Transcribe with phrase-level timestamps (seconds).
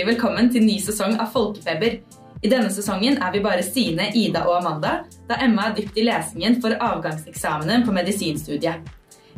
[0.00, 1.98] hjertelig velkommen til ny sesong av Folkefeber.
[2.40, 6.06] I denne sesongen er vi bare Sine, Ida og Amanda, da Emma er dypt i
[6.06, 8.80] lesingen for avgangseksamenen på medisinstudiet.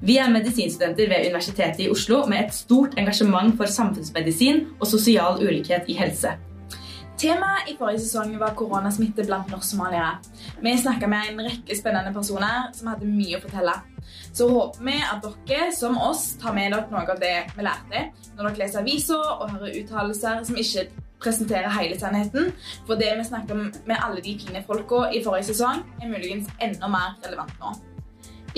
[0.02, 5.42] Vi er medisinstudenter ved Universitetet i Oslo med et stort engasjement for samfunnsmedisin og sosial
[5.42, 6.36] ulikhet i helse.
[7.20, 10.16] Temaet i forrige sesong var koronasmitte blant norsk-somaliere.
[10.64, 13.76] Vi snakka med en rekke spennende personer som hadde mye å fortelle.
[14.32, 18.08] Så håper vi at dere, som oss, tar med dere noe av det vi lærte
[18.32, 20.88] når dere leser aviser og hører uttalelser som ikke
[21.22, 22.50] presenterer hele sannheten.
[22.88, 26.50] For det vi snakket om med alle de fine folka i forrige sesong, er muligens
[26.64, 27.74] enda mer relevant nå.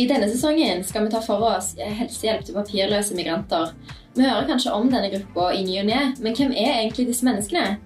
[0.01, 3.74] I denne sesongen skal vi ta for oss helsehjelp til papirløse migranter.
[4.15, 7.27] Vi hører kanskje om denne gruppa i ny og ne, men hvem er egentlig disse
[7.27, 7.77] menneskene?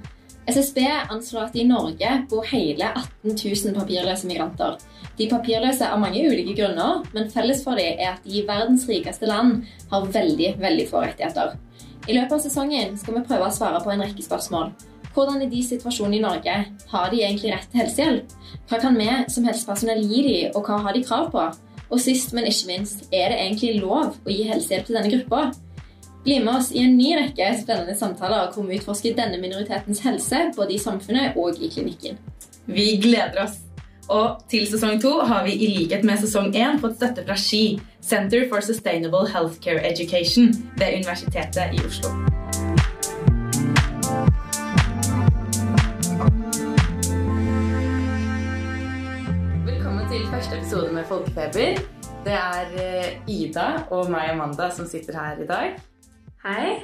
[0.48, 0.78] SSB
[1.12, 4.78] anslår at i Norge bor hele 18 000 papirløse migranter.
[5.18, 8.86] De papirløse av mange ulike grunner, men felles for dem er at de i verdens
[8.88, 11.52] rikeste land har veldig, veldig få rettigheter.
[12.08, 14.72] I løpet av sesongen skal vi prøve å svare på en rekke spørsmål.
[15.12, 16.56] Hvordan er de situasjonen i Norge?
[16.94, 18.36] Har de egentlig rett til helsehjelp?
[18.70, 21.48] Hva kan vi som helsepersonell gi dem, og hva har de krav på?
[21.88, 25.50] Og sist, men ikke minst, er det egentlig lov å gi helsehjelp til denne gruppa?
[26.28, 30.42] Bli med oss i en ny rekke spennende samtaler hvor vi utforsker denne minoritetens helse
[30.58, 32.18] både i samfunnet og i klinikken.
[32.68, 33.54] Vi gleder oss!
[34.12, 37.80] Og til sesong to har vi i likhet med sesong én fått støtte fra SKI,
[38.04, 42.12] Center for Sustainable Healthcare Education, ved Universitetet i Oslo.
[49.64, 51.86] Velkommen til første episode med Folkefeber.
[52.28, 55.78] Det er eh, Ida og meg, Amanda, som sitter her i dag.
[56.44, 56.78] Hei.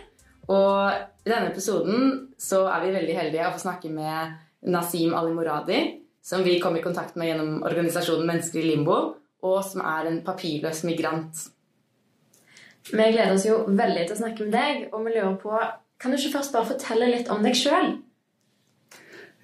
[0.51, 0.91] Og
[1.25, 4.35] i denne episoden så er vi veldig heldige å få snakke med
[4.75, 5.81] Nasim Ali Moradi,
[6.25, 8.99] som vi kom i kontakt med gjennom organisasjonen Mennesker i limbo,
[9.45, 11.47] og som er en papirløs migrant.
[12.91, 15.55] Vi gleder oss jo veldig til å snakke med deg, og vi lurer på
[16.01, 17.95] Kan du ikke først bare fortelle litt om deg sjøl?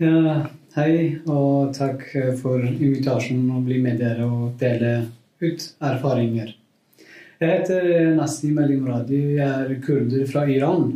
[0.03, 0.35] Ja,
[0.75, 2.03] hei, og takk
[2.41, 5.07] for invitasjonen å bli med dere og dele
[5.41, 6.57] ut erfaringer.
[7.41, 9.19] Jeg heter Nasim Ali Muradi.
[9.39, 10.91] Jeg er kurder fra Iran.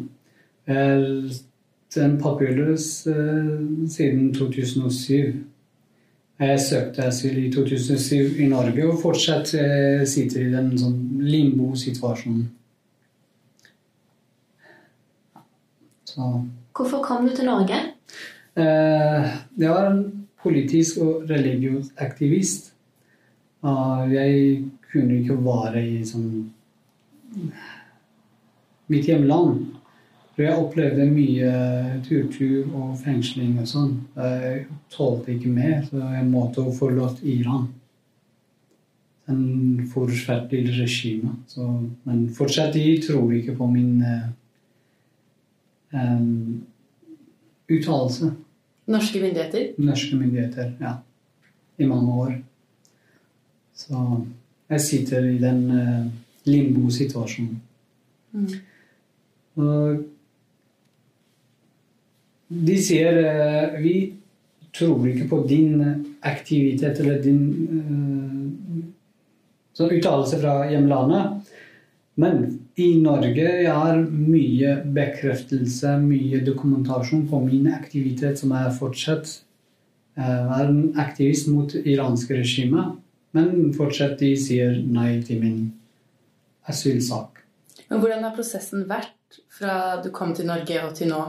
[0.68, 5.38] En papirløs uh, siden 2007.
[6.38, 12.44] Jeg søkte asyl i 2007 i Norge og fortsatt uh, sitter i den sånn limbo-situasjonen.
[16.14, 17.80] Hvorfor kom du til Norge?
[18.54, 20.04] Jeg var en
[20.44, 22.74] politisk og religiøs aktivist.
[24.12, 24.60] jeg
[24.94, 26.28] kunne ikke være i sånn
[28.92, 29.64] mitt hjemland.
[30.34, 31.50] For jeg opplevde mye
[32.06, 33.92] turtur og fengsling og sånn.
[34.18, 37.68] Jeg tålte ikke mer, så jeg måtte forlate Iran.
[39.30, 41.36] En forferdelig regime.
[41.48, 41.68] Så,
[42.02, 44.02] men fortsatt de tror ikke på min
[45.94, 46.64] um,
[47.70, 48.34] uttalelse.
[48.90, 49.70] Norske myndigheter?
[49.78, 50.98] Norske myndigheter, ja.
[51.78, 52.34] I mange år.
[53.74, 54.02] Så
[54.70, 56.06] jeg sitter i den uh,
[56.48, 57.60] limbo-situasjonen.
[58.34, 58.48] Mm.
[59.62, 60.00] Og
[62.48, 63.94] de sier uh, Vi
[64.74, 65.82] tror ikke på din
[66.26, 68.80] aktivitet eller din uh,
[69.76, 71.52] sånn uttalelse fra hjemlandet.
[72.18, 72.44] Men
[72.78, 79.40] i Norge jeg har mye bekreftelse, mye dokumentasjon på min aktivitet, som er fortsatt
[80.14, 82.94] er en aktivist mot iranske regimet.
[83.34, 85.62] Men fortsatt de sier nei til min
[86.70, 87.42] asylsak.
[87.88, 91.22] Men Hvordan har prosessen vært fra du kom til Norge og til nå?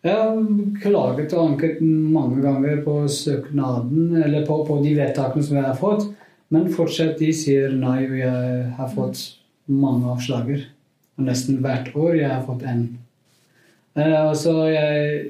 [0.00, 0.38] Jeg har
[0.80, 5.76] klaget og anket mange ganger på søknaden, eller på, på de vedtakene som jeg har
[5.76, 6.06] fått.
[6.50, 9.20] Men fortsatt de sier nei, og jeg har fått
[9.70, 10.64] mange avslager.
[11.18, 12.86] Og nesten hvert år jeg har fått en.
[13.98, 15.20] Eh, altså jeg,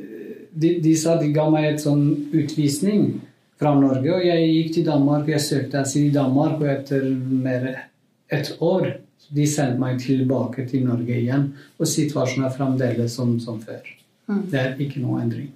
[0.55, 3.11] de, de, sa de ga meg et sånn utvisning
[3.61, 4.15] fra Norge.
[4.15, 7.71] Og jeg gikk til Danmark, jeg søkte asyl i Danmark, og etter mer
[8.33, 8.93] et år
[9.31, 11.51] de sendte meg tilbake til Norge igjen.
[11.79, 13.85] Og situasjonen er fremdeles som, som før.
[14.31, 14.47] Mm.
[14.51, 15.51] Det er ikke noe endring.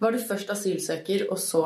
[0.00, 1.64] Var du først asylsøker, og så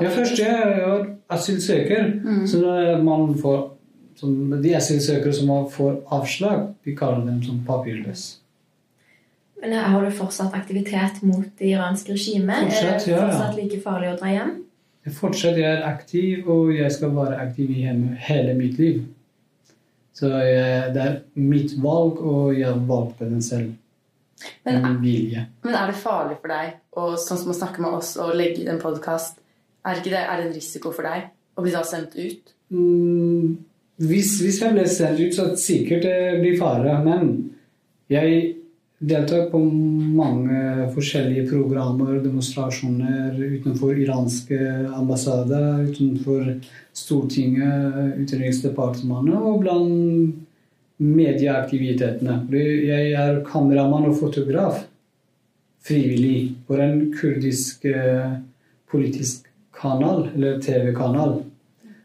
[0.00, 2.06] Ja, først jeg var asylsøker.
[2.24, 2.46] Mm.
[2.48, 2.60] Så
[3.04, 3.70] man får
[4.16, 8.38] som De asylsøkere som får avslag, vi kaller dem som papirløse.
[9.60, 12.68] Men Har du fortsatt aktivitet mot det iranske regimet?
[12.68, 14.63] Fortsatt, ja, er det fortsatt like farlig å dra hjem?
[15.12, 17.82] Fortsatt jeg er aktiv, og jeg skal være aktiv i
[18.24, 19.02] hele mitt liv.
[20.14, 23.74] Så jeg, det er mitt valg, og jeg valgte den selv.
[24.64, 28.14] Men, er, men er det farlig for deg, og sånn som å snakke med oss
[28.20, 29.38] og legge i en podkast,
[29.84, 32.52] er, er, det en risiko for deg å bli da sendt ut?
[32.72, 33.54] Mm,
[34.00, 36.96] hvis, hvis, jeg ble sendt ut, så sikkert det blir fare.
[37.04, 37.30] Men
[38.12, 38.40] jeg
[38.98, 44.58] deltar på mange forskjellige programmer, demonstrasjoner utenfor iranske
[44.94, 46.54] ambassader, utenfor
[46.94, 52.44] Stortinget, Utenriksdepartementet og blant medieaktivitetene.
[52.54, 54.84] Jeg er kameramann og fotograf
[55.84, 58.38] frivillig på en kurdisk eh,
[58.90, 61.42] politisk kanal, eller TV-kanal,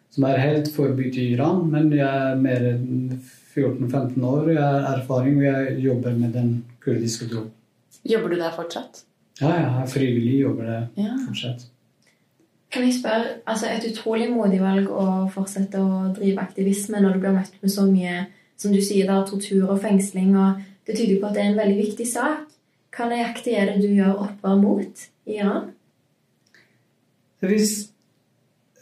[0.09, 1.67] som er helt forbudt i Iran.
[1.71, 3.13] Men jeg er mer enn
[3.55, 6.51] 14-15 år, jeg har erfaring, og jeg jobber med den
[6.83, 7.45] kurdiske tro.
[8.05, 9.03] Jobber du der fortsatt?
[9.41, 11.13] Ja, jeg er frivillig, jobber der Ja.
[11.27, 11.65] fortsatt.
[12.71, 17.19] Kan jeg spørre, altså Et utrolig modig valg å fortsette å drive aktivisme når du
[17.19, 18.27] blir møtt med så mye
[18.57, 20.35] som du sier der, tortur og fengsling.
[20.37, 22.37] og Det tyder på at det er en veldig viktig sak.
[22.95, 25.71] Hva nøyaktig er det du gjør opprør mot i Iran?
[27.41, 27.89] Hvis,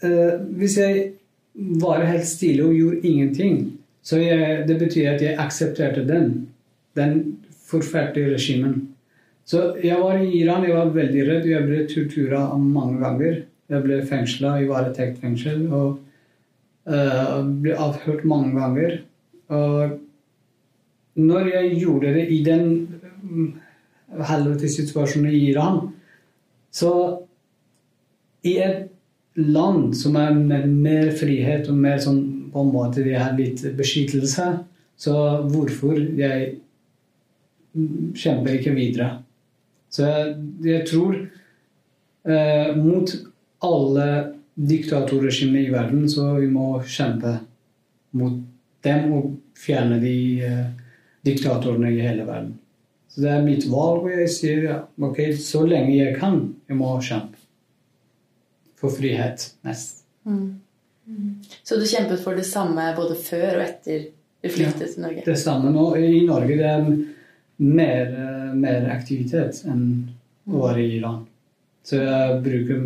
[0.02, 1.12] eh, hvis jeg
[1.56, 6.48] var helt stille og gjorde ingenting, så jeg, det betyr at jeg aksepterte den.
[6.96, 7.37] Den
[7.68, 8.80] forferdelige regimen.
[9.48, 11.46] Så jeg var i Iran, jeg var veldig redd.
[11.48, 13.38] Jeg ble tortura mange ganger.
[13.68, 16.00] Jeg ble fengsla i varetektsfengsel og
[16.88, 19.00] uh, ble avhørt mange ganger.
[19.48, 19.98] Og
[21.18, 22.68] når jeg gjorde det i den
[23.24, 23.48] mm,
[24.28, 25.80] helvetessituasjonen i Iran,
[26.72, 26.92] så
[28.48, 28.86] i et
[29.38, 33.62] land som er med mer frihet og mer sånn på en måte det er litt
[33.78, 34.46] beskyttelse,
[34.98, 35.18] så
[35.52, 36.56] hvorfor jeg
[38.18, 39.10] kjemper ikke videre?
[39.90, 40.34] Så jeg,
[40.68, 43.14] jeg tror eh, mot
[43.66, 44.08] alle
[44.58, 47.38] diktatorregimer i verden, så vi må kjempe
[48.18, 48.40] mot
[48.86, 50.64] dem og fjerne de eh,
[51.26, 52.56] diktatorene i hele verden.
[53.08, 54.78] Så det er mitt valg, og jeg sier ja,
[55.08, 57.40] ok, så lenge jeg kan, jeg må kjempe.
[58.78, 60.04] For frihet mest.
[61.64, 64.04] Så du kjempet for det samme både før og etter
[64.44, 65.24] du flyktet til Norge?
[65.26, 65.86] Det samme nå.
[65.98, 66.84] I Norge det er
[67.58, 70.10] mer, eh, mer aktivitet enn
[70.48, 71.26] å være i Iran.
[71.84, 72.82] Så jeg bruker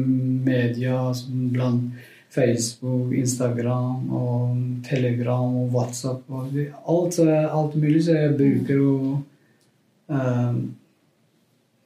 [0.45, 4.57] media som blant Facebook, Instagram og
[4.87, 6.53] Telegram og WhatsApp og
[6.87, 8.03] alt, eh, alt mulig.
[8.05, 9.23] Så jeg bruker jo
[10.09, 10.53] eh,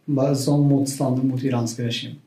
[0.05, 2.19] bare som motstander mot iranske regime.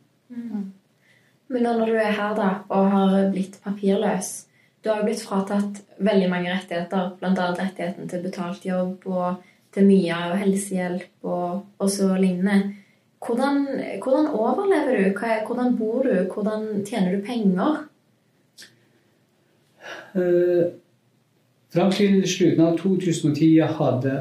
[1.49, 4.45] Men nå når du er her da, og har blitt papirløs
[4.85, 7.47] Du har blitt fratatt veldig mange rettigheter, bl.a.
[7.59, 9.41] rettigheten til betalt jobb og
[9.79, 12.75] til mye av helsehjelp og, og så lignende.
[13.25, 13.65] Hvordan,
[14.03, 15.23] hvordan overlever du?
[15.47, 16.15] Hvordan bor du?
[16.33, 17.81] Hvordan tjener du penger?
[20.15, 20.69] Eh,
[21.69, 24.13] Fram til slutten av 2010 jeg hadde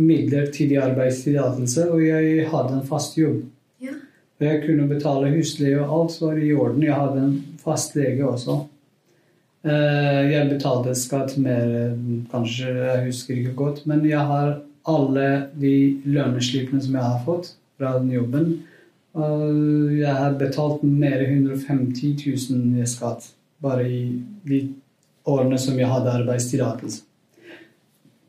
[0.00, 3.42] midlertidig arbeidstillatelse, og jeg hadde en fast jobb.
[3.84, 3.92] Ja.
[4.40, 6.86] Og jeg kunne betale husleie, og alt var i orden.
[6.86, 8.56] Jeg hadde en fast lege også.
[9.68, 15.28] Eh, Jeg betalte skatt mer, eh, kanskje, jeg husker ikke godt, men jeg har alle
[15.56, 18.48] de lønneslippene som jeg har fått fra den jobben.
[19.14, 22.16] Jeg har betalt mer enn 150
[22.50, 23.30] 000 i skatt
[23.64, 24.00] bare i
[24.44, 24.60] de
[25.30, 27.04] årene som jeg hadde arbeidstillatelse.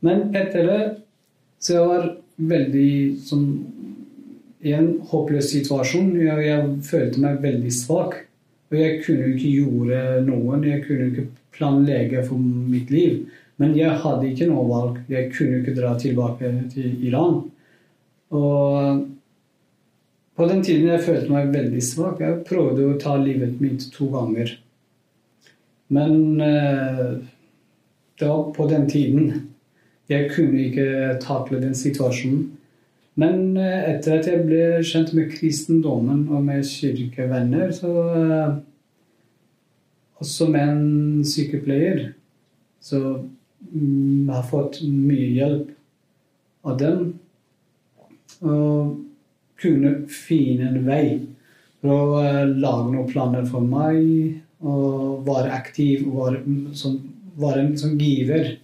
[0.06, 0.82] Men etter det
[1.60, 2.06] så jeg var
[2.52, 2.92] veldig
[3.26, 3.46] som
[4.66, 6.14] i en håpløs situasjon.
[6.20, 8.20] Jeg, jeg følte meg veldig svak.
[8.72, 10.66] Og jeg kunne ikke gjøre noen.
[10.66, 13.26] Jeg kunne ikke planlegge for mitt liv.
[13.62, 14.98] Men jeg hadde ikke noe valg.
[15.12, 17.44] Jeg kunne ikke dra tilbake til Iran.
[18.36, 19.06] Og
[20.36, 22.20] på den tiden jeg følte meg veldig svak.
[22.20, 24.58] Jeg prøvde å ta livet mitt to ganger.
[25.96, 27.16] Men eh,
[28.20, 29.32] det var på den tiden.
[30.12, 32.50] Jeg kunne ikke takle den situasjonen.
[33.16, 38.56] Men eh, etter at jeg ble kjent med kristendommen og med kirkevenner, så eh,
[40.16, 42.14] Også med en sykepleier,
[42.80, 43.00] så
[43.72, 45.72] mm, har fått mye hjelp
[46.66, 47.08] av dem.
[48.46, 48.96] Og
[49.62, 51.08] kunne finne en vei
[51.82, 56.42] for å eh, lage noen planer for meg og være aktiv være,
[56.78, 56.98] som,
[57.40, 58.56] være en som giver.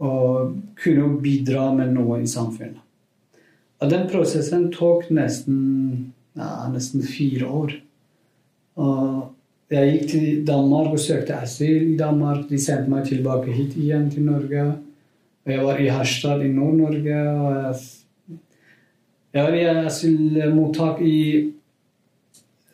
[0.00, 2.80] Og kunne bidra med noe i samfunnet.
[3.80, 5.60] Og den prosessen tok nesten,
[6.36, 7.74] ja, nesten fire år.
[8.80, 9.30] Og
[9.70, 12.48] jeg gikk til Danmark og søkte asyl i Danmark.
[12.50, 14.64] De sendte meg tilbake hit igjen til Norge.
[15.46, 17.20] Jeg var i Harstad i Nord-Norge.
[19.32, 21.52] Jeg var i asylmottak i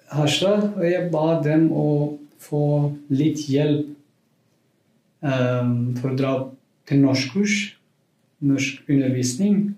[0.08, 2.64] Harstad, og jeg ba dem å få
[3.12, 3.92] litt hjelp
[5.20, 6.32] um, for å dra
[6.88, 7.58] til norskkurs,
[8.40, 9.74] norsk undervisning.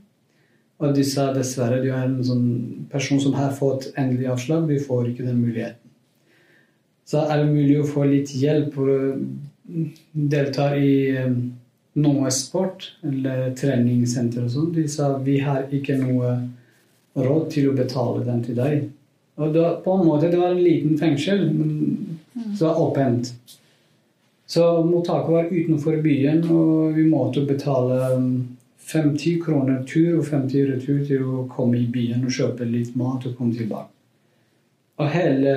[0.79, 2.49] Og de sa dessverre du er en sånn
[2.93, 5.88] person som har fått endelig avslag, du får ikke den muligheten.
[7.09, 8.99] Så er det mulig å få litt hjelp for å
[10.13, 11.39] delta i um,
[12.05, 14.73] noe sport eller treningssenter og sånn.
[14.77, 16.35] De sa vi har ikke noe
[17.19, 18.85] råd til å betale den til deg.
[19.39, 22.19] Og da, på en måte det var en liten fengsel, men
[22.59, 23.33] så var åpent.
[24.49, 28.31] Så mottaket var utenfor byen, og vi måtte betale um,
[28.89, 33.27] 50 kroner tur og 50 retur til å komme i byen og kjøpe litt mat
[33.29, 33.93] og komme tilbake.
[34.99, 35.55] Og hele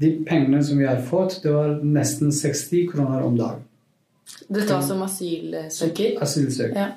[0.00, 3.64] de pengene som vi har fått, det var nesten 60 kroner om dagen.
[4.48, 6.18] Dette var som asylsøker?
[6.22, 6.78] Asylsøker.
[6.78, 6.88] Ja.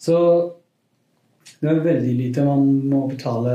[0.00, 0.18] Så
[1.60, 3.54] det er veldig lite man må betale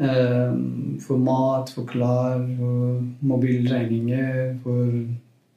[0.00, 0.56] eh,
[1.04, 4.96] for mat, for klær, for mobilregninger, for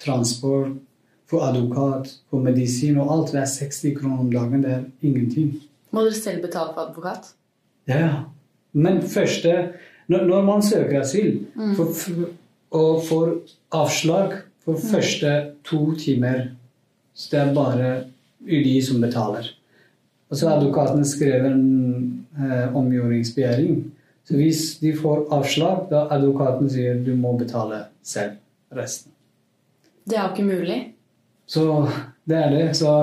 [0.03, 0.75] transport,
[1.29, 3.33] for advokat, for medisin og alt.
[3.33, 4.65] Det er 60 kroner om dagen.
[4.65, 5.53] Det er ingenting.
[5.91, 7.31] Må dere selv betale for advokat?
[7.89, 8.19] Ja, ja.
[8.73, 9.53] Men første
[10.09, 11.43] Når, man søker asyl
[11.77, 12.29] for, for,
[12.73, 13.33] og får
[13.77, 15.33] avslag for første
[15.65, 16.47] to timer,
[17.13, 17.91] så det er bare
[18.41, 19.51] UDI som betaler.
[20.29, 23.85] Og så har advokaten skrevet en eh, omgjøringsbegjæring.
[24.23, 28.37] Så hvis de får avslag, da advokaten sier du må betale selv
[28.77, 29.11] resten.
[30.05, 30.79] Det er jo ikke mulig.
[31.49, 31.63] Så
[32.29, 32.67] det er det.
[32.77, 32.93] Så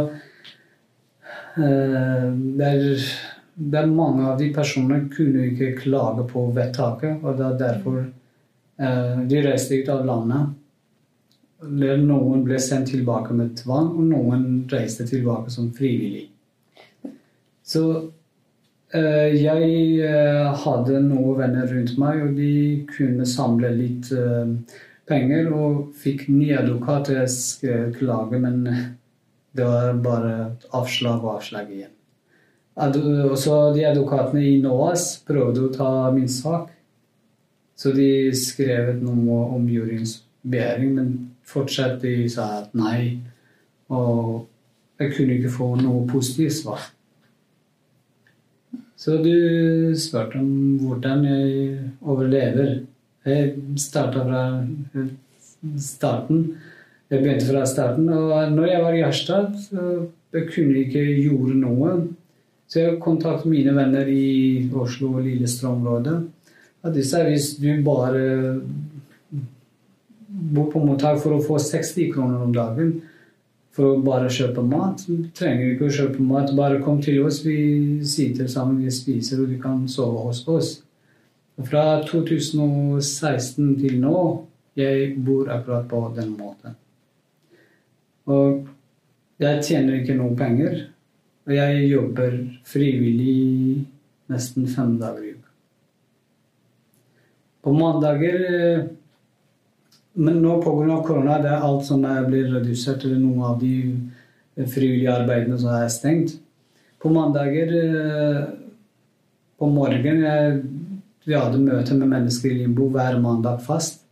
[1.58, 3.08] eh, det, er,
[3.56, 9.22] det mange av de personene kunne ikke klage på vedtaket, og det er derfor eh,
[9.30, 10.52] de reiste ut av landet.
[11.64, 16.26] Noen ble sendt tilbake med tvang, og noen reiste tilbake som frivillig.
[17.64, 17.86] Så
[18.92, 19.72] eh, jeg
[20.04, 22.52] eh, hadde noen venner rundt meg, og de
[22.92, 24.52] kunne samle litt eh,
[25.08, 27.14] penger og fikk ny advokat.
[27.22, 28.62] Jeg skulle klage, men
[29.56, 30.38] det var bare
[30.76, 31.96] avslag og avslag igjen.
[32.76, 36.68] Også de advokatene i NOAS prøvde å ta min sak.
[37.76, 41.08] Så de skrev noe om juryens men
[41.44, 43.18] fortsatt de sa at nei.
[43.90, 44.46] Og
[45.00, 46.84] jeg kunne ikke få noe positivt svar.
[48.96, 52.80] Så du spurte om hvordan jeg overlever.
[53.26, 54.44] Jeg starta fra
[55.78, 56.46] starten.
[57.10, 58.08] Jeg begynte fra starten.
[58.08, 59.52] Og når jeg var i Harstad,
[60.32, 61.92] jeg kunne ikke gjøre noe.
[62.66, 66.16] Så jeg kontaktet mine venner i Oslo og Lillestrøm-området.
[67.06, 68.22] Sa hvis du bare
[70.26, 72.96] bor på mottak for å få 60 kroner om dagen
[73.76, 75.04] for å bare kjøpe mat.
[75.06, 76.52] Du trenger ikke å kjøpe mat.
[76.56, 80.72] Bare kom til oss, vi sitter sammen, vi spiser, og du kan sove hos oss.
[81.56, 84.16] Og fra 2016 til nå
[84.76, 86.76] jeg bor akkurat på den måten.
[88.28, 88.66] Og
[89.40, 90.82] jeg tjener ikke noe penger.
[91.46, 93.86] Og jeg jobber frivillig
[94.32, 95.50] nesten fem dager i uka.
[97.62, 98.88] På mandager
[100.16, 101.02] Men nå pga.
[101.04, 105.88] korona det er alt som blir redusert, eller noen av de frivillige arbeidene som er
[105.92, 106.38] stengt.
[106.98, 107.68] På mandager
[109.58, 110.62] på morgenen
[111.26, 114.05] Vi hadde møte med mennesker i Limbo hver mandag fast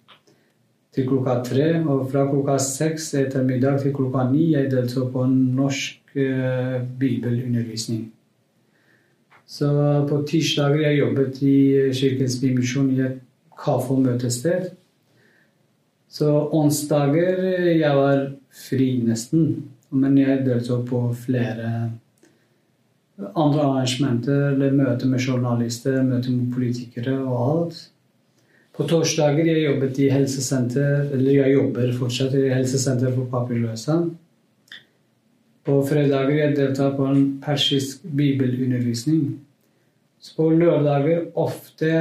[0.94, 1.68] til klokka tre.
[1.82, 8.06] Og fra klokka seks etter middag til klokka ni jeg deltok på norsk eh, bibelundervisning.
[9.46, 9.68] Så
[10.08, 11.58] på tirsdager jeg jobbet i
[11.92, 13.20] Kirkens Bymisjon i et
[13.58, 14.70] kaffe- og møtested.
[16.08, 17.42] Så onsdager
[17.74, 19.70] jeg var fri nesten.
[19.94, 21.92] Men jeg deltok på flere
[23.38, 27.82] andre arrangementer, eller møter med journalister, møter med politikere og alt.
[28.75, 33.99] På torsdager jeg jobbet i helsesenter, eller jeg jobber fortsatt i helsesenter for papirløse.
[35.64, 39.38] På fredager jeg deltar på en persisk bibelundervisning.
[40.19, 41.93] Så på lørdager ofte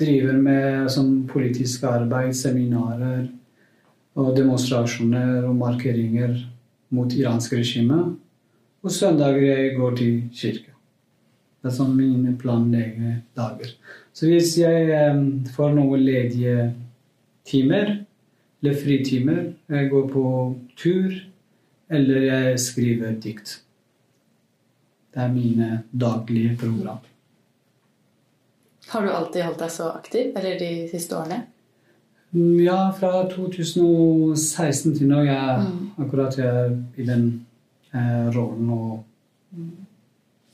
[0.00, 3.26] driver med sånn politisk arbeid, seminarer
[4.16, 6.38] og demonstrasjoner og markeringer
[6.92, 8.00] mot iransk regime.
[8.82, 10.72] Og søndager jeg går til kirke.
[11.62, 13.76] Det er sånn mine planleggende dager.
[14.12, 15.20] Så hvis jeg eh,
[15.54, 16.72] får noen ledige
[17.48, 17.94] timer,
[18.62, 20.24] eller fritimer, jeg går på
[20.78, 21.14] tur,
[21.92, 23.56] eller jeg skriver dikt.
[25.12, 27.00] Det er mine daglige program.
[28.92, 31.42] Har du alltid holdt deg så aktiv, eller de siste årene?
[32.32, 35.20] Ja, fra 2016 til nå.
[35.26, 35.64] Jeg
[36.00, 37.26] akkurat jeg er i den
[37.92, 39.02] eh, rollen og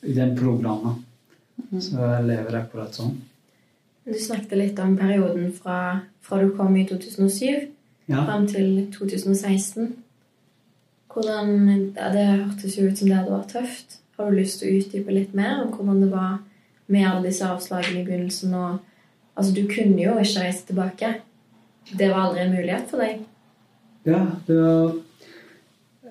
[0.03, 1.05] i den programmet.
[1.79, 3.15] Så jeg lever akkurat sånn.
[4.09, 7.69] Du snakket litt om perioden fra, fra du kom i 2007
[8.09, 8.25] Ja.
[8.25, 9.97] fram til 2016.
[11.13, 13.99] Hvordan, ja, Det hørtes jo ut som det hadde vært tøft.
[14.17, 16.39] Har du lyst til å utdype litt mer om hvordan det var
[16.89, 18.55] med alle disse avslagene i begynnelsen?
[18.55, 18.79] Og,
[19.37, 21.15] altså, du kunne jo ikke reise tilbake.
[21.99, 23.21] Det var aldri en mulighet for deg.
[24.07, 24.97] Ja, det var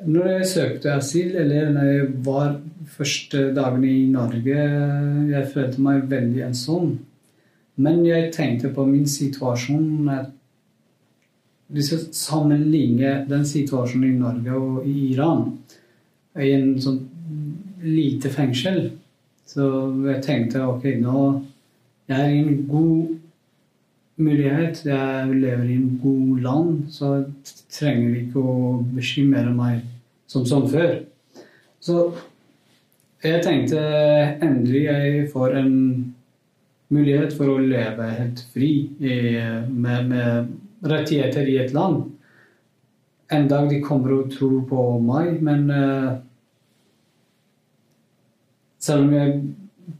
[0.06, 4.58] Når jeg søkte asyl, eller når jeg var første dagene i Norge,
[5.32, 7.00] jeg følte meg veldig ensom.
[7.78, 10.10] Men jeg tenkte på min situasjon
[11.68, 15.50] Hvis jeg sammenligner den situasjonen i Norge og i Iran
[16.38, 17.00] i en sånn
[17.82, 18.92] lite fengsel,
[19.50, 19.66] så
[20.06, 21.22] jeg tenkte ok, nå
[22.08, 23.08] jeg er i en god
[24.16, 24.86] mulighet.
[24.86, 27.26] Jeg lever i en god land, så jeg
[27.74, 28.58] trenger ikke å
[28.96, 29.82] bekymre meg
[30.30, 31.02] som, som før.
[31.84, 32.06] Så
[33.24, 33.82] jeg tenkte
[34.46, 35.74] endelig jeg får en
[36.94, 40.54] mulighet for å leve helt fri med, med
[40.88, 42.06] rettigheter i et land.
[43.30, 46.12] En dag de kommer og tror på meg, men eh,
[48.80, 49.34] selv om jeg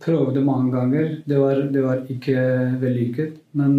[0.04, 2.46] prøvde mange ganger, det var, det var ikke
[2.80, 3.36] vellykket.
[3.60, 3.74] Men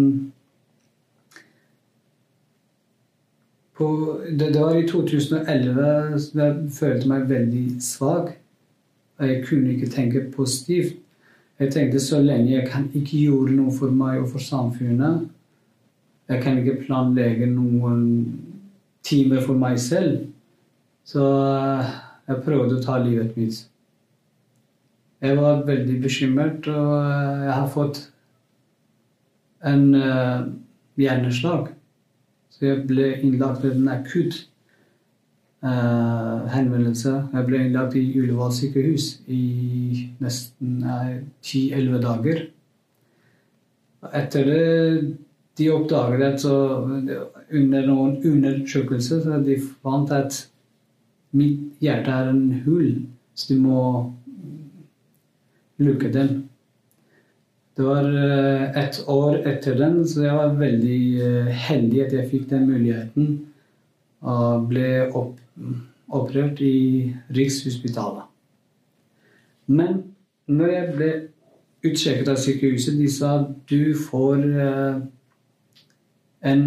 [3.77, 3.89] på,
[4.29, 5.89] det, det var i 2011
[6.37, 8.35] jeg følte meg veldig svak.
[9.19, 10.99] Jeg kunne ikke tenke positivt.
[11.59, 15.25] Jeg tenkte så lenge jeg kan ikke gjøre noe for meg og for samfunnet
[16.29, 18.05] Jeg kan ikke planlegge noen
[19.03, 20.27] timer for meg selv.
[21.03, 21.23] Så
[22.29, 23.63] jeg prøvde å ta livet mitt.
[25.19, 26.93] Jeg var veldig bekymret, og
[27.47, 28.03] jeg har fått
[29.65, 30.45] en uh,
[31.01, 31.73] hjerneslag.
[32.53, 34.43] Så jeg ble innlagt ved en akutt
[35.65, 37.15] uh, henvendelse.
[37.33, 40.83] Jeg ble innlagt i Ullevål sykehus i nesten
[41.45, 42.45] ti-elleve uh, dager.
[44.15, 44.67] Etter det
[45.59, 46.55] de oppdaget at så,
[47.51, 50.37] under noen undersøkelser så de fant at
[51.35, 52.93] mitt hjerte er en hull,
[53.35, 53.81] så de må
[55.83, 56.31] lukke den.
[57.75, 58.07] Det var
[58.75, 63.29] et år etter den, så jeg var veldig heldig at jeg fikk den muligheten.
[64.27, 65.37] Og ble opp,
[66.09, 68.23] operert i Rikshospitalet.
[69.69, 70.03] Men
[70.49, 71.09] når jeg ble
[71.85, 73.33] utsjekket av sykehuset, de sa
[73.69, 74.45] du får
[76.49, 76.63] en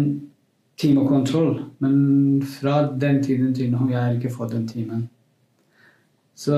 [0.79, 1.59] timekontroll.
[1.83, 5.09] Men fra den tiden til nå jeg har ikke fått den timen.
[6.35, 6.57] Så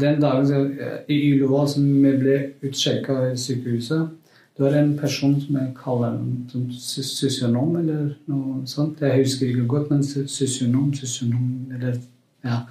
[0.00, 4.08] den dagen i Ullevål som jeg ble utsjekka i sykehuset,
[4.56, 6.16] det var en person som jeg kaller
[6.50, 9.00] som sosionom eller noe sånt.
[9.00, 12.00] Jeg husker ikke godt, men sosionom, sosionom eller
[12.44, 12.64] ja.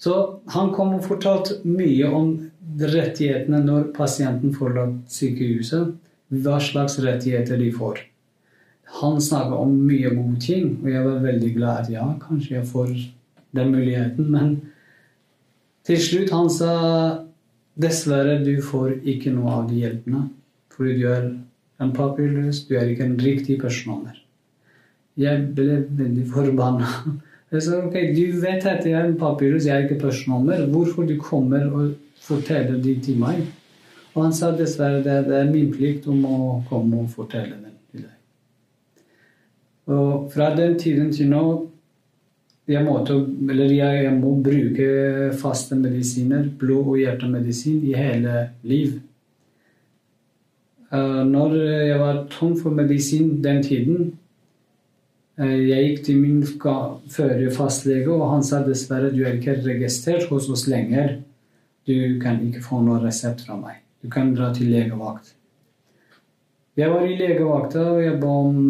[0.00, 0.14] Så
[0.52, 2.32] han kom og fortalte mye om
[2.80, 5.94] rettighetene når pasienten forlater sykehuset.
[6.30, 8.02] Hva slags rettigheter de får.
[9.00, 12.92] Han snakka om mye gode ting, og jeg var veldig glad ja, kanskje jeg får
[13.56, 14.30] den muligheten.
[14.30, 14.54] Men
[15.86, 16.74] til slutt han sa
[17.80, 20.26] dessverre, du får ikke noe av de hjelpene.
[20.80, 21.24] Fordi du er
[21.84, 24.16] en papirløs, du er ikke en riktig personaler.
[25.20, 26.88] Jeg ble veldig forbanna.
[27.50, 30.60] Jeg sa ok, du vet at jeg er en papirløs, jeg er ikke personer.
[30.70, 33.40] Hvorfor du kommer og forteller det til meg?
[34.14, 36.38] Og han sa dessverre det, det er min plikt om å
[36.68, 39.02] komme og fortelle det til deg.
[39.90, 41.42] Og fra den tiden til nå
[42.70, 43.18] jeg, måtte,
[43.50, 44.88] jeg, jeg må bruke
[45.42, 49.00] faste medisiner, blod- og hjertemedisin, i hele liv.
[50.90, 51.54] Uh, når
[51.86, 53.98] jeg var tom for medisin den tiden
[55.38, 60.26] uh, Jeg gikk til min førre fastlege, og han sa dessverre du er ikke registrert
[60.32, 61.20] hos oss lenger.
[61.86, 63.78] Du kan ikke få noen resept fra meg.
[64.02, 65.34] Du kan dra til legevakt.
[66.76, 68.60] Jeg var i legevakta og jeg ba om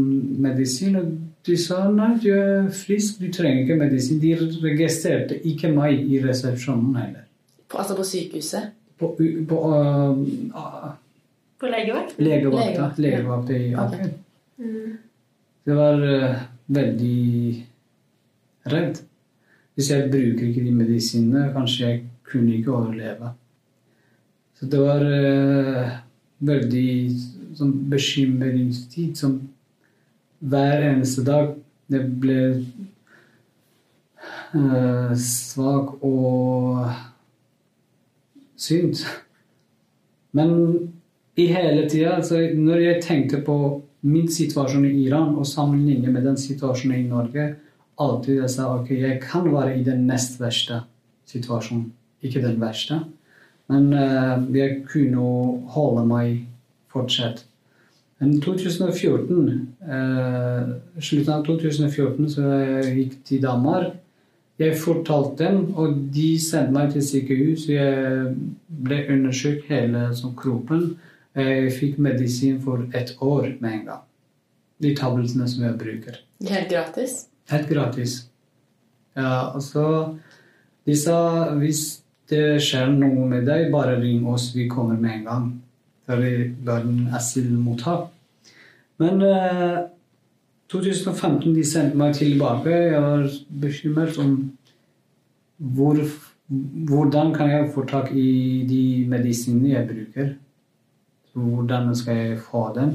[0.44, 0.96] medisin.
[0.96, 1.10] og
[1.46, 4.20] de sa nei, du er frisk, du trenger ikke medisin.
[4.20, 7.24] De registrerte ikke meg i resepsjonen heller.
[7.68, 8.74] På, altså på sykehuset?
[9.00, 9.14] På,
[9.48, 10.90] på, uh,
[11.60, 12.16] på legevakt?
[12.18, 12.90] Legevakta.
[12.96, 14.00] Legevakta i Aker.
[14.00, 14.10] Okay.
[14.58, 14.96] Mm.
[15.64, 17.66] Det var uh, veldig
[18.72, 19.00] redd.
[19.74, 23.32] Hvis jeg bruker ikke de medisinene, kanskje jeg kunne ikke overleve.
[24.58, 25.98] Så det var uh,
[26.48, 26.90] veldig
[27.58, 29.36] sånn bekymringstid som
[30.40, 31.52] hver eneste dag.
[31.90, 32.38] Det ble
[34.54, 36.88] uh, svak og
[38.60, 39.04] synd.
[40.36, 40.50] Men
[41.36, 43.56] i hele tida, altså, når jeg tenkte på
[44.00, 47.46] min situasjon i Iran og sammenlignet med den situasjonen i Norge,
[48.00, 50.82] alltid jeg sa ok, jeg kan være i den nest verste
[51.28, 51.90] situasjonen.
[52.22, 53.00] Ikke den verste.
[53.70, 55.22] Men uh, jeg kunne
[55.72, 56.42] holde meg
[56.92, 57.44] fortsatt.
[58.20, 63.94] Men 2014, uh, slutten av 2014 så jeg gikk til Danmark.
[64.60, 67.64] Jeg fortalte dem, og de sendte meg til sykehus.
[67.70, 68.34] Jeg
[68.68, 70.98] ble undersøkt hele sånn, kroppen.
[71.36, 74.04] Jeg fikk medisin for ett år med en gang.
[74.82, 76.18] De tablettene som jeg bruker.
[76.48, 77.26] Helt gratis?
[77.50, 78.16] Helt gratis.
[79.16, 80.16] Ja, og så
[80.86, 84.48] De sa hvis det skjer noe med deg, bare ring oss.
[84.54, 85.48] Vi kommer med en gang.
[86.08, 86.22] For
[86.66, 88.08] verden asylmottak.
[88.98, 89.76] Men eh,
[90.72, 92.70] 2015 de sendte meg tilbake.
[92.70, 93.28] Jeg var
[93.62, 94.34] bekymret om
[95.58, 96.00] hvor,
[96.90, 100.32] hvordan kan jeg få tak i de medisinene jeg bruker.
[101.32, 102.94] Hvordan skal jeg få dem?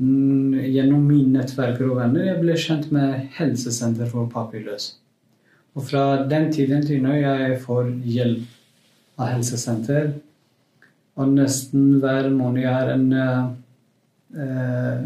[0.00, 4.96] Mm, Gjennom mine nettverker og venner jeg ble kjent med helsesenter for papirløse.
[5.78, 10.12] Og fra den tiden til nå jeg får hjelp av helsesenter.
[11.20, 15.04] Og nesten hver måned jeg har en eh,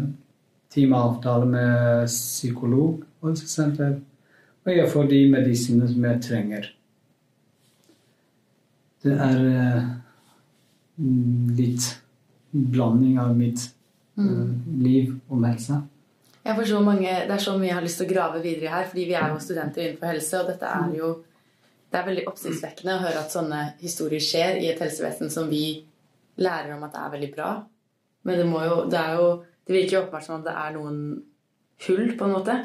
[0.73, 3.99] timeavtale med psykolog og helsesenter.
[4.65, 6.71] Og jeg får de medisinene som jeg trenger.
[9.05, 9.83] Det er eh,
[11.59, 11.91] litt
[12.55, 13.67] blanding av mitt
[14.17, 14.79] mm.
[14.83, 15.81] liv om helse.
[16.45, 18.67] Jeg får så mange, Det er så mye jeg har lyst til å grave videre
[18.67, 21.15] i her, fordi vi er jo studenter innenfor helse, og dette er jo
[21.91, 25.85] Det er veldig oppsiktsvekkende å høre at sånne historier skjer i et helsevesen som vi
[26.41, 27.49] lærer om at det er veldig bra.
[28.27, 29.29] Men det må jo Det, er jo,
[29.65, 30.99] det virker jo åpenbart som at det er noen
[31.87, 32.57] hull, på en måte.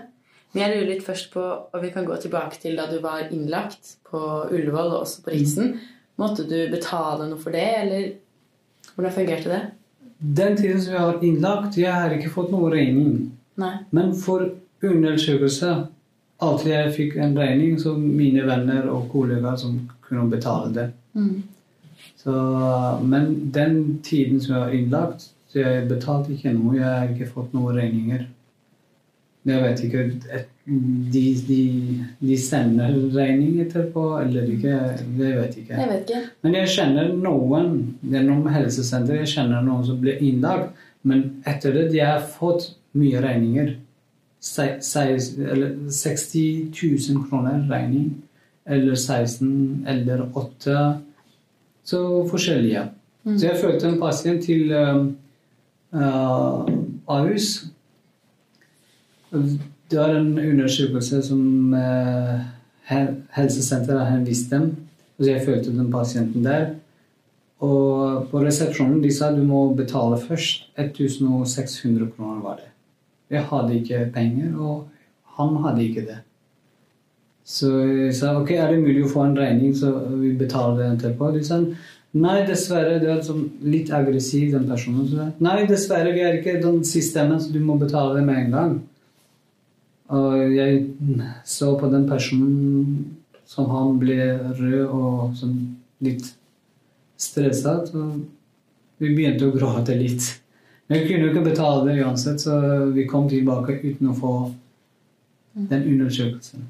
[0.50, 3.30] Men jeg lurer litt først på, og vi kan gå tilbake til da du var
[3.30, 5.76] innlagt på Ullevål og også på Riksen.
[6.20, 8.08] Måtte du betale noe for det, eller
[8.96, 9.60] hvordan fungerte det?
[10.20, 13.14] Den tiden som jeg har innlagt, jeg har ikke fått noen regning.
[13.60, 13.72] Nei.
[13.96, 14.50] Men for
[14.84, 15.78] undersøkelse
[16.40, 19.74] Alltid jeg fikk en regning, så mine venner og kollegaer som
[20.06, 20.86] kunne betale det.
[21.12, 21.42] Mm.
[22.16, 22.32] Så,
[23.04, 26.78] men den tiden som jeg har innlagt, så jeg betalte ikke noe.
[26.78, 28.24] Jeg har ikke fått noen regninger.
[29.48, 30.02] Jeg vet ikke
[31.14, 31.60] De, de,
[32.20, 34.74] de sender regning etterpå eller ikke.
[35.16, 35.78] Det vet jeg ikke.
[35.80, 36.20] Jeg vet ikke.
[36.44, 37.70] Men jeg kjenner noen
[38.12, 42.68] gjennom helsesenteret jeg kjenner noen som ble innlagt, men etter det de har fått
[43.00, 43.72] mye regninger.
[44.40, 48.10] Se- se- eller 60 000 kroner regning.
[48.70, 50.76] Eller 16 eller 8.
[51.84, 52.84] Så forskjellige.
[53.24, 55.06] Så jeg følte en pasient til uh,
[55.96, 56.68] uh,
[57.08, 57.64] Ahus.
[59.30, 62.40] Det var en undersøkelse som uh,
[63.36, 64.70] helsesenteret har vist dem.
[65.20, 66.70] Så jeg følte den pasienten der.
[67.60, 70.70] Og på resepsjonen de sa du må betale først.
[70.78, 72.70] 1600 kroner var det.
[73.30, 74.88] Jeg hadde ikke penger, og
[75.36, 76.18] han hadde ikke det.
[77.44, 80.88] Så jeg sa ok, er det mulig å få en regning, så vi betaler det
[80.94, 81.30] etterpå.
[81.34, 82.98] De sa nei, dessverre.
[83.02, 85.34] Det er sånn litt aggressiv, den personen.
[85.42, 88.76] Nei, dessverre, vi er ikke den systemet, så du må betale det med en gang.
[90.10, 90.80] Og jeg
[91.46, 94.18] så på den personen som han ble
[94.58, 95.56] rød og sånn
[96.02, 96.26] litt
[97.20, 97.80] stressa,
[99.00, 100.26] vi begynte å gråte litt.
[100.90, 102.56] Men vi kunne jo ikke betale det uansett, så
[102.94, 104.34] vi kom tilbake uten å få
[105.54, 106.66] den undersøkelsen.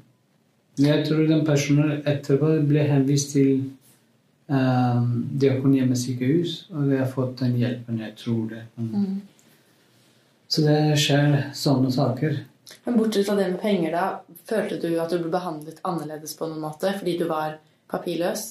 [0.81, 3.63] Jeg tror den personen etterpå ble henvist til
[4.47, 5.09] um,
[5.41, 7.99] Diakonhjemmet sykehus, og vi har fått den hjelpen.
[8.01, 8.63] Jeg tror det.
[8.77, 9.19] Mm.
[10.51, 12.39] Så det skjer sånne saker.
[12.85, 16.49] Men bortsett fra det med penger, da, følte du at du ble behandlet annerledes på
[16.49, 17.57] noen måte fordi du var
[17.91, 18.45] papirløs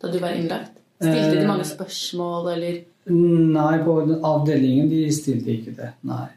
[0.00, 0.76] da du var innlagt?
[1.00, 1.48] Stilte de Eh.
[1.48, 5.88] mange spørsmål, eller Nei, på avdelingen de stilte ikke det.
[6.04, 6.28] Nei.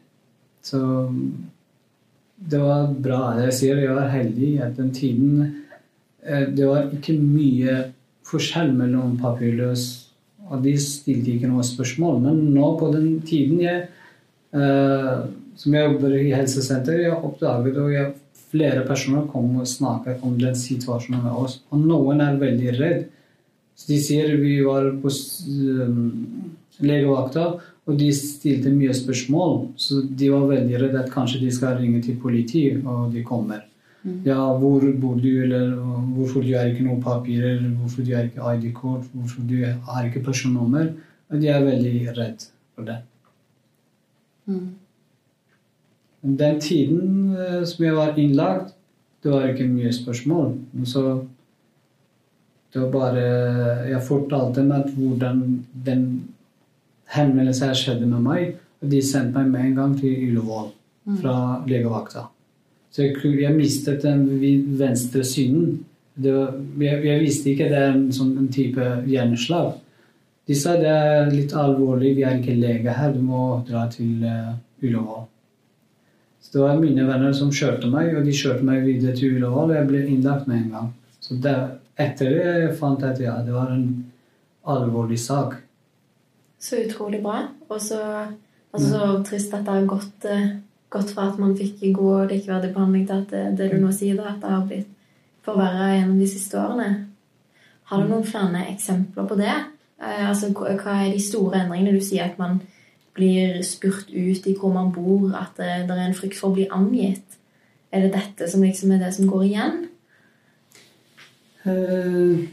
[0.64, 0.80] Så
[2.50, 3.20] det var bra.
[3.44, 5.56] Jeg sier jeg var heldig at den tiden
[6.24, 7.92] eh, Det var ikke mye
[8.24, 10.04] forskjell mellom papirløs
[10.50, 12.20] og de stilte ikke noe spørsmål.
[12.24, 13.88] Men nå på den tiden jeg
[14.54, 15.24] eh,
[15.60, 18.14] som jeg jobber i helsesenter, jeg oppdaget og jeg,
[18.54, 21.58] flere personer kom og snakket om den situasjonen med oss.
[21.74, 23.06] Og noen er veldig redd.
[23.74, 26.52] Så de sier vi var på um,
[26.86, 27.48] legevakta,
[27.84, 29.56] og de stilte mye spørsmål.
[29.76, 33.66] Så de var veldig redde at kanskje de skal ringe til politiet, og de kommer.
[34.28, 35.74] Ja, hvor bor du, eller
[36.14, 40.26] hvorfor du har ikke noen papirer, hvorfor du har ikke ID-kort, hvorfor du har ikke
[40.26, 40.92] personnummer.
[41.32, 43.00] Og de er veldig redd for det.
[44.46, 44.83] mm.
[46.24, 48.74] Den tiden eh, som jeg var innlagt,
[49.24, 50.54] det var ikke mye spørsmål.
[50.86, 51.24] Så
[52.74, 53.24] det var bare
[53.90, 56.06] Jeg fortalte dem at hvordan den
[57.14, 58.56] henvendelsen her skjedde med meg.
[58.82, 60.72] Og de sendte meg med en gang til Ullevål
[61.22, 61.36] fra
[61.68, 62.28] legevakta.
[62.92, 64.28] Så jeg, jeg mistet den
[64.80, 65.86] venstre synen.
[66.16, 69.74] Det var, jeg, jeg visste ikke det er en sånn type hjerneslag.
[70.48, 74.26] De sa det er litt alvorlig, vi er ikke lege her, du må dra til
[74.28, 74.52] uh,
[74.84, 75.24] Ullevål.
[76.44, 79.72] Så det var mine venner som kjørte meg, og de kjørte meg videre til Ullevål,
[79.72, 80.90] og jeg ble innlagt med en gang.
[81.24, 81.54] Så det,
[82.04, 83.88] etter det jeg fant jeg at ja, det var en
[84.68, 85.56] alvorlig sak.
[86.60, 87.46] Så utrolig bra.
[87.70, 90.52] Og så altså, så trist at det har gått, eh,
[90.92, 93.94] gått fra at man fikk god og likeverdig behandling, til at det, det du nå
[93.96, 94.92] sier, da, at det har blitt
[95.44, 96.90] forverra gjennom de siste årene.
[97.92, 99.56] Har du noen flere eksempler på det?
[100.04, 101.96] Eh, altså, hva er de store endringene?
[101.96, 102.62] Du sier at man
[103.14, 106.58] blir spurt ut i hvor man bor, at det, det er en frykt for å
[106.58, 107.40] bli angitt.
[107.94, 109.82] Er det dette som liksom er det som går igjen?
[111.64, 112.44] Uh,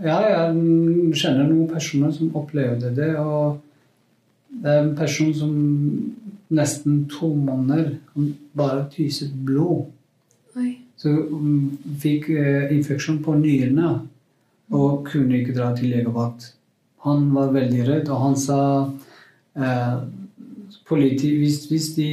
[0.00, 3.10] Ja, jeg kjenner noen personer som opplevde det.
[3.20, 3.58] Og
[4.62, 5.56] det er en person som
[6.50, 7.92] nesten to måneder
[8.56, 9.90] bare tyset blod.
[10.56, 10.78] Oi.
[11.00, 13.92] Så hun fikk eh, infeksjon på nyrene
[14.76, 16.50] og kunne ikke dra til legevakt.
[17.06, 18.60] Han var veldig redd, og han sa
[19.56, 19.94] eh,
[20.88, 22.10] politi, hvis, hvis de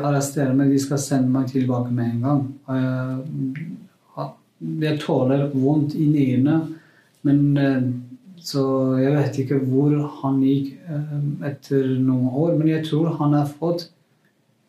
[0.00, 2.42] arresterer meg, de skal sende meg tilbake med en gang.
[2.72, 3.62] Eh,
[4.82, 6.58] jeg tåler vondt i nyrene,
[7.26, 7.86] men eh,
[8.46, 8.62] så
[9.00, 11.14] jeg vet ikke hvor han gikk eh,
[11.48, 12.52] etter noen år.
[12.58, 13.88] Men jeg tror han har fått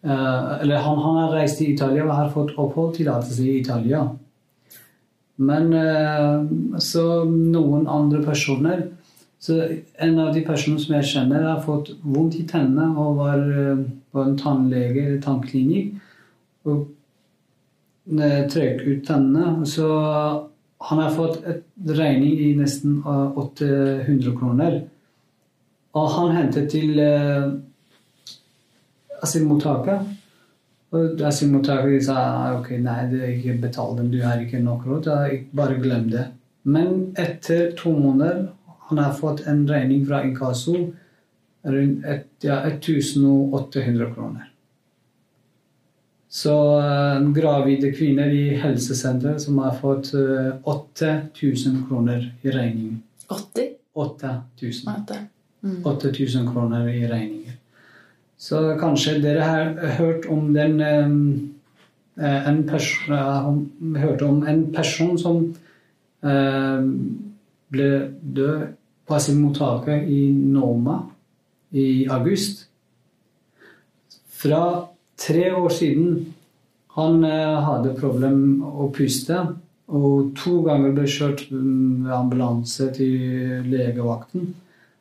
[0.02, 4.06] eh, Eller han, han har reist til Italia og har fått oppholdstillatelse i Italia.
[5.38, 8.88] Men eh, så noen andre personer
[9.40, 9.62] så
[10.00, 13.84] En av de personene som jeg kjenner, har fått vondt i tennene og var eh,
[14.12, 15.94] på en tannlege eller tannklinikk.
[16.66, 16.88] Og
[18.18, 19.66] eh, trekk ut tennene.
[19.70, 19.88] Så
[20.90, 21.64] han har fått et
[22.00, 24.82] regning i nesten eh, 800 kroner.
[25.98, 27.48] Og han hentet til eh,
[29.22, 30.14] asylmottaket.
[30.98, 32.20] Og asylmottaket sa
[32.58, 33.00] ok, nei,
[33.36, 35.10] ikke betal dem, du har ikke nok råd.
[35.58, 36.30] Bare glem det.
[36.68, 38.48] Men etter to måneder
[38.88, 40.76] han har fått en regning fra inkasso
[41.68, 44.46] rundt et, ja, 1800 kroner.
[46.30, 53.02] Så uh, gravide kvinner i helsesenteret som har fått uh, 8000 kroner i regning.
[53.28, 53.74] 80?
[53.96, 54.92] 8000.
[54.92, 55.20] Måte.
[55.64, 55.86] Mm.
[55.86, 57.54] 8000 kroner i regninger.
[58.38, 61.22] Så kanskje dere har hørt om den um,
[62.18, 65.56] en person, Jeg hørte om en person som
[66.26, 66.86] eh,
[67.70, 67.90] ble
[68.22, 68.62] død
[69.08, 71.00] på asylmottaket i Noma
[71.72, 72.66] i august.
[74.38, 76.34] Fra tre år siden
[76.98, 79.40] han eh, hadde problem å puste.
[79.88, 84.50] Og to ganger ble kjørt med ambulanse til legevakten.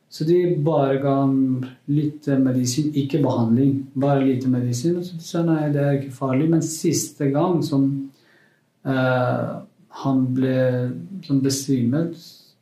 [0.07, 5.01] Så de bare ga ham litt medisin, ikke behandling, bare lite medisin.
[5.03, 6.47] Så sa nei, det er ikke farlig.
[6.53, 7.89] Men siste gang som
[8.87, 9.49] eh,
[10.03, 10.57] han ble
[11.27, 11.43] som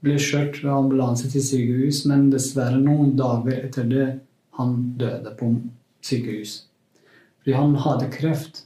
[0.05, 4.07] ble kjørt med ambulanse til sykehus, men dessverre noen dager etter det
[4.59, 5.51] han døde på
[6.05, 6.61] sykehus.
[7.41, 8.63] Fordi han hadde kreft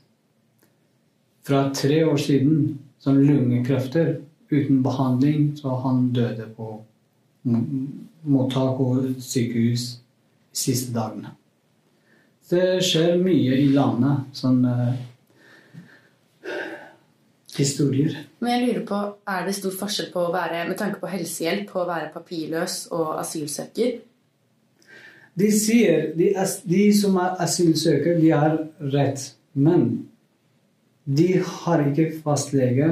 [1.47, 4.19] fra tre år siden, som lungekrefter,
[4.51, 6.69] uten behandling, så han døde på
[8.23, 9.85] mottak og sykehus
[10.51, 11.31] de siste dagene.
[12.49, 14.75] Det skjer mye i landet, sånne
[17.59, 18.15] historier.
[18.39, 21.67] Men jeg lurer på, er det stor forskjell på å være, med tanke på helsehjelp,
[21.71, 23.99] på å være papirløs og asylsøker?
[25.39, 26.31] De sier de,
[26.67, 28.57] de som er asylsøkere, de har
[28.95, 29.29] rett.
[29.53, 29.85] Men
[31.09, 32.89] de har ikke fastlege.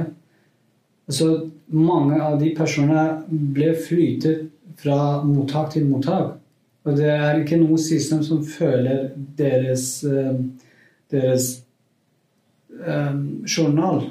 [1.09, 1.27] Så
[1.67, 6.35] mange av de personene ble flyttet fra mottak til mottak.
[6.87, 9.89] Og det er ikke noe system som føler deres,
[11.11, 11.49] deres
[12.79, 14.05] um, journal.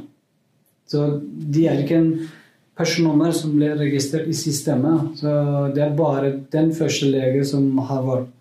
[0.87, 2.11] Så de er ikke en
[2.77, 5.17] personnummer som ble registrert i systemet.
[5.21, 5.33] Så
[5.75, 8.33] det er bare den første lege som har vært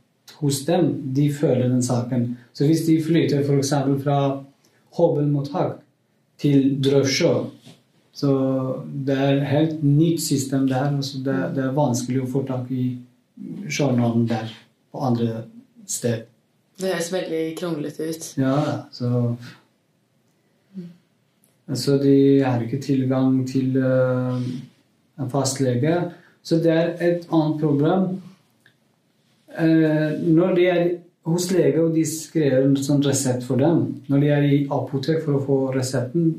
[0.42, 2.34] hos dem, de føler den saken.
[2.54, 3.74] Så hvis de flytter f.eks.
[4.04, 4.20] fra
[4.98, 5.80] Hobel-mottak
[6.42, 7.34] til Drøvsjø,
[8.16, 8.32] så
[9.08, 10.94] det er et helt nytt system der.
[11.04, 12.96] Så det, det, er vanskelig å få tak i
[13.68, 14.52] journalen der
[14.92, 15.44] på andre
[15.88, 16.28] sted.
[16.80, 18.28] Det høres veldig kronglete ut.
[18.40, 18.56] Ja,
[18.92, 19.36] så
[21.74, 24.38] så de har ikke tilgang til uh,
[25.32, 25.96] fastlege.
[26.46, 28.06] Så det er et annet problem.
[29.56, 30.84] Uh, når de er
[31.26, 35.24] hos lege og de skriver en sånn resept for dem, når de er i apotek
[35.26, 36.36] for å få resepten,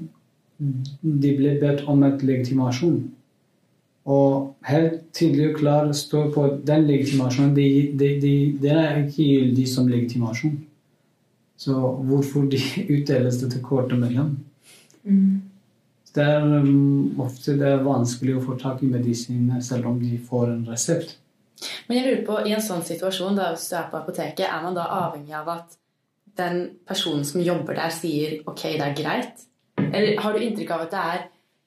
[0.56, 3.00] de blir bedt om et legitimasjon.
[4.06, 7.66] Og helt tydelig og klar står på den legitimasjonen de,
[7.98, 10.60] de, de, Den er ikke gyldig som legitimasjon.
[11.58, 11.74] Så
[12.06, 12.60] hvorfor de
[12.94, 14.36] utdeles det til korte mellom?
[15.06, 15.36] Mm.
[16.16, 20.16] Det er um, ofte det er vanskelig å få tak i medisiner selv om de
[20.28, 21.16] får en resept.
[21.88, 24.62] Men jeg lurer på, i en sånn situasjon, da, hvis du er på apoteket, er
[24.64, 25.76] man da avhengig av at
[26.36, 29.46] den personen som jobber der, sier ok, det er greit?
[29.86, 31.24] Eller har du inntrykk av at det er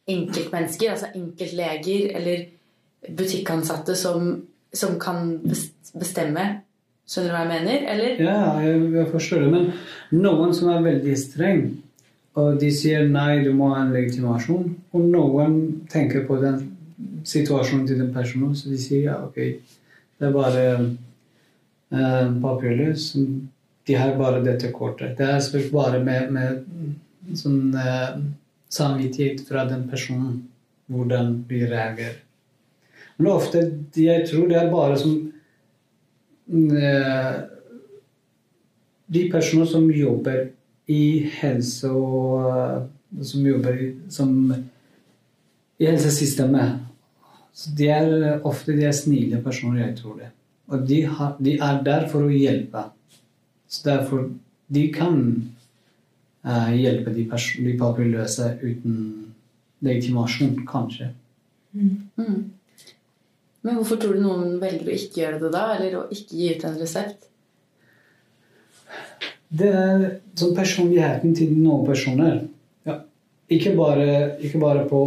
[0.10, 2.48] enkeltmennesker, altså enkeltleger eller
[3.18, 4.32] butikkansatte som,
[4.74, 6.48] som kan bestemme?
[7.10, 7.86] Skjønner du hva jeg mener?
[7.94, 8.20] Eller?
[8.22, 9.52] Ja, jeg, jeg forstår det.
[9.54, 11.64] Men noen som er veldig streng,
[12.40, 14.72] Og de sier nei, du må ha en legitimasjon.
[14.96, 15.60] Og noen
[15.92, 16.62] tenker på den
[17.28, 19.38] situasjonen til den personen, så de sier ja, ok,
[20.20, 23.12] det er bare eh, papirløs.
[23.88, 25.18] De har bare dette kortet.
[25.18, 28.20] Det er selvfølgelig bare med, med sånn uh,
[28.70, 30.44] samvittighet fra den personen
[30.90, 32.20] hvordan vi reagerer.
[33.18, 33.64] Men ofte,
[33.98, 35.16] jeg tror det er bare som
[36.54, 37.34] uh,
[39.10, 40.52] De personene som jobber
[40.90, 43.80] i helse og eh, som jobber
[44.14, 44.34] som,
[45.80, 46.86] i helsesystemet
[47.60, 50.30] så De er ofte de er snille personer, jeg tror det.
[50.70, 52.86] Og de, har, de er der for å hjelpe.
[53.68, 54.30] Så derfor
[54.70, 55.18] De kan
[56.46, 59.00] uh, hjelpe de, de papirløse uten
[59.82, 61.10] legitimasjon, kanskje.
[61.74, 62.52] Mm.
[63.66, 66.52] Men hvorfor tror du noen velger å ikke gjøre det da, eller å ikke gi
[66.54, 67.29] ut en resept?
[69.50, 70.04] Det er
[70.38, 72.44] sånn personligheten til noen personer.
[72.86, 73.00] Ja.
[73.50, 75.04] Ikke, bare, ikke bare på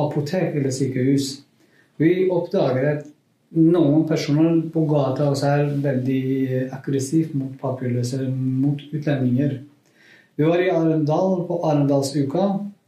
[0.00, 1.34] apotek eller sykehus.
[2.00, 3.10] Vi oppdager at
[3.52, 6.22] noen personer på gata også er veldig
[6.72, 9.58] aggressive mot papirløse, mot utlendinger.
[10.40, 12.46] Vi var i Arendal på Arendalsuka,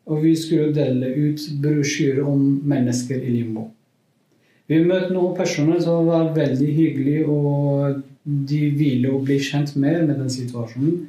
[0.09, 3.69] og vi skulle dele ut brosjyrer om mennesker i limbo.
[4.70, 10.16] Vi møtte noen personer som var veldig hyggelige, og de ville bli kjent mer med
[10.22, 11.03] den situasjonen.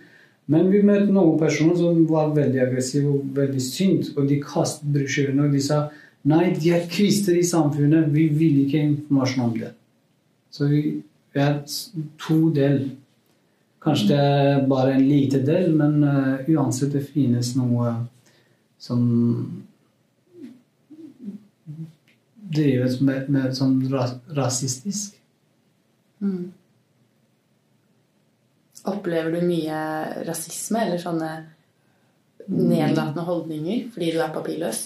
[0.51, 4.91] Men vi møtte noen personer som var veldig aggressive og veldig synd, og de kastet
[4.93, 5.85] brosjyrene og de sa
[6.27, 9.71] nei, de er kvister i samfunnet, vi vil ikke informasjon om det.
[10.53, 10.83] Så vi,
[11.35, 11.57] er
[12.21, 12.77] to del.
[13.83, 17.91] Kanskje det er bare en lite del, men uh, uansett det finnes noe
[18.79, 19.01] som
[22.55, 23.77] drives med, med sånn
[24.35, 25.17] rasistisk.
[26.23, 26.53] Mm.
[28.85, 29.77] Opplever du mye
[30.27, 31.31] rasisme eller sånne
[32.45, 34.81] nedlatende holdninger fordi du er papirløs?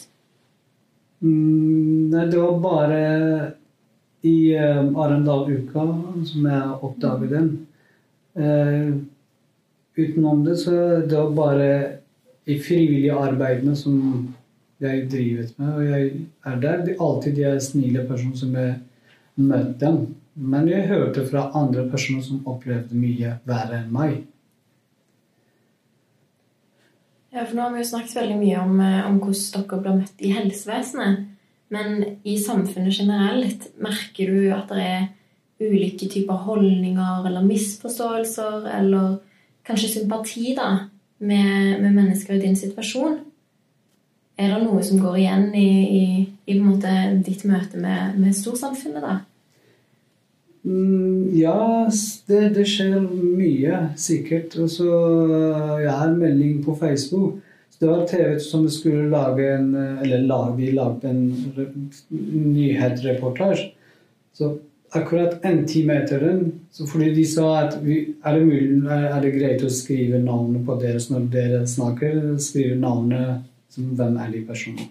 [1.20, 3.00] Mm, nei, det var bare
[4.24, 5.86] i uh, Arendal-uka
[6.28, 7.50] som jeg oppdaget den.
[8.40, 9.00] Uh,
[10.00, 10.72] utenom det, så
[11.04, 11.70] det var bare
[12.50, 14.30] i frivillige arbeidene som
[14.80, 16.12] jeg driver med, og jeg
[16.46, 16.84] er der.
[16.86, 18.76] Det er alltid de er snille personer som jeg
[19.36, 20.02] møter dem.
[20.40, 24.22] Men jeg hørte fra andre personer som opplevde mye verre enn meg.
[27.30, 29.98] Ja, for nå har vi jo snakket veldig mye om, eh, om hvordan dere blir
[30.00, 31.26] møtt i helsevesenet.
[31.70, 35.10] Men i samfunnet generelt, merker du at det er
[35.62, 39.20] ulike typer holdninger eller misforståelser, eller
[39.68, 40.88] kanskje sympati da,
[41.20, 43.20] med, med mennesker i din situasjon?
[44.40, 46.04] Er det noe som går igjen i, i,
[46.48, 46.56] i
[47.26, 49.18] ditt møte med, med storsamfunnet, da?
[50.64, 51.88] Mm, ja,
[52.28, 54.56] det, det, skjer mye, sikkert.
[54.60, 54.88] Og så
[55.84, 57.42] Jeg har en melding på Facebook.
[57.80, 61.22] Det var TV som skulle lage en Eller lag, de lagde en
[62.56, 63.72] nyhetsreportasje.
[64.34, 64.56] Så
[64.96, 69.20] akkurat en time etter den, så fordi de sa at vi, er, det mulig, er
[69.22, 72.38] det greit å skrive navnet på deres når dere snakker?
[72.42, 74.90] Skrive navnet som hvem er de personene?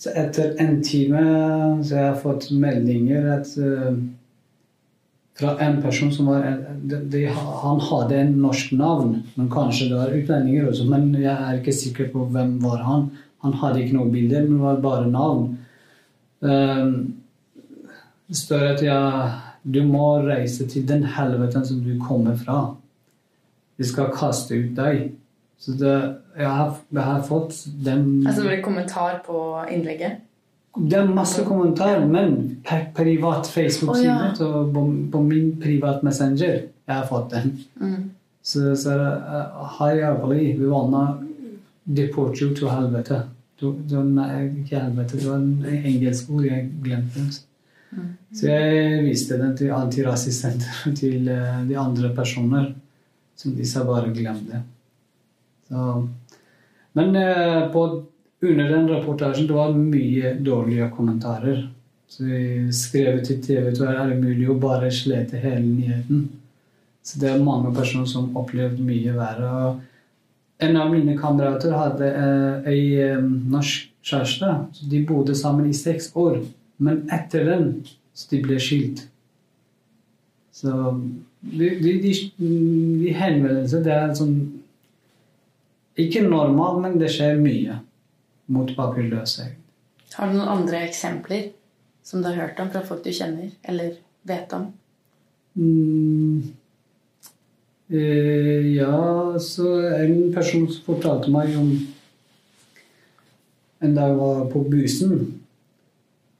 [0.00, 1.22] Så etter en time
[1.84, 3.98] så jeg har jeg fått meldinger at uh,
[5.40, 6.46] fra en person som var
[6.82, 10.86] de, de, Han hadde en norsk navn, men kanskje det var utlendinger også.
[10.88, 13.06] Men jeg er ikke sikker på hvem var han.
[13.44, 15.46] Han hadde ikke noen bilder, men det var bare navn.
[16.40, 17.08] Uh,
[18.30, 19.30] det at jeg,
[19.64, 22.60] du må reise til den helveten som du kommer fra.
[23.76, 25.10] De skal kaste ut deg.
[25.60, 25.94] Så det,
[26.38, 30.22] jeg, har, jeg har fått den Altså var det kommentar på innlegget?
[30.76, 34.62] Det er masse kommentarer, men per privat Facebook-side oh, ja.
[34.72, 37.52] på, på, min privat messenger jeg har fått den.
[37.80, 38.10] Mm.
[38.42, 41.18] Så, så uh, Hi, Ugly, Vi wanna
[41.84, 43.20] deport you to helvete.
[43.60, 46.46] Du, du, nei, ikke helvete, det var en engelsk ord.
[46.46, 47.26] Jeg glemte.
[47.90, 48.10] Mm.
[48.32, 52.72] Så jeg viste den til Antirasistsenteret til uh, de andre personer.
[53.36, 54.62] Som sa bare glem det.
[55.70, 57.84] Men uh, på,
[58.42, 61.68] under den rapportasjen det var mye dårlige kommentarer.
[62.10, 66.24] Så vi skrev til TV 2 er det mulig å bare slete hele nyheten.
[67.06, 69.76] Så det er mange personer som opplevde mye verre.
[70.60, 74.50] En av mine kamerater hadde eh, ei um, norsk kjæreste.
[74.74, 76.42] Så de bodde sammen i seks år.
[76.82, 77.70] Men etter den
[78.12, 79.06] så de ble skilt.
[80.52, 80.74] Så
[81.40, 82.12] de, de, de,
[83.00, 84.34] de henvendelser Det er sånn
[85.98, 87.80] Ikke normalt, men det skjer mye
[88.50, 89.50] mot papirløse.
[90.14, 91.50] Har du noen andre eksempler
[92.06, 94.70] som du har hørt om fra folk du kjenner eller vet om?
[95.58, 96.54] Mm,
[97.92, 99.66] Eh, ja, så
[99.96, 101.72] en person som fortalte meg om
[103.82, 105.14] En dag jeg var på bussen,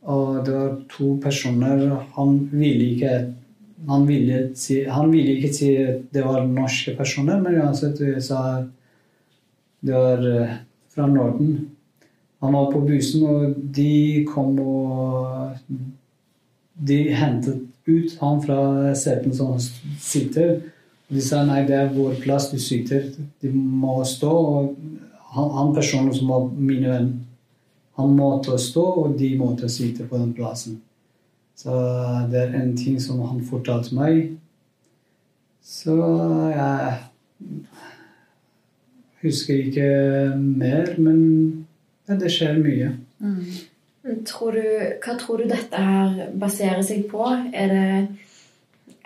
[0.04, 3.14] og det var to personer Han ville ikke
[3.88, 8.60] han ville, si, han ville ikke si at det var norske personer, men uansett sa
[9.80, 10.56] var eh,
[10.94, 11.70] fra Norden.
[12.40, 15.56] Han var på bussen, og de kom og
[16.80, 19.60] De hentet ut han fra seten som han
[20.00, 20.60] sitter.
[21.10, 23.10] De sa nei, det er vår plass, du sitter.
[23.42, 24.30] De må stå.
[24.30, 24.76] Og
[25.34, 27.10] han, han personen som var min venn,
[28.00, 30.78] han måtte stå, og de måtte sitte på den plassen.
[31.60, 31.74] Så
[32.32, 34.30] det er en ting som han fortalte meg.
[35.60, 35.96] Så
[36.54, 36.94] jeg
[39.22, 39.90] husker ikke
[40.36, 41.20] mer, men
[42.08, 42.90] ja, det skjer mye.
[44.26, 44.64] Tror du,
[45.04, 47.28] hva tror du dette her baserer seg på?
[47.52, 47.86] Er det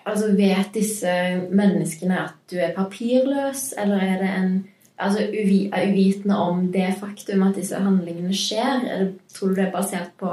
[0.04, 1.08] Altså, vet disse
[1.48, 4.50] menneskene at du er papirløs, eller er det en
[4.98, 8.84] altså, uvi, er uvitende om det faktum at disse handlingene skjer?
[8.84, 10.30] eller det, tror du det er basert på,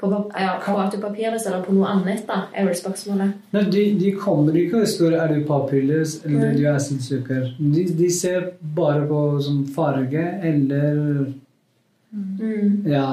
[0.00, 2.24] på, ja, på at du er papirløs, eller på noe annet?
[2.28, 3.36] da, er vel spørsmålet.
[3.52, 6.56] Nei, de, de kommer ikke og spør er du papirløs eller mm.
[6.56, 7.52] du er asylsøker.
[7.58, 11.30] De, de ser bare på som farge eller
[12.10, 12.86] Mm.
[12.90, 13.06] Ja,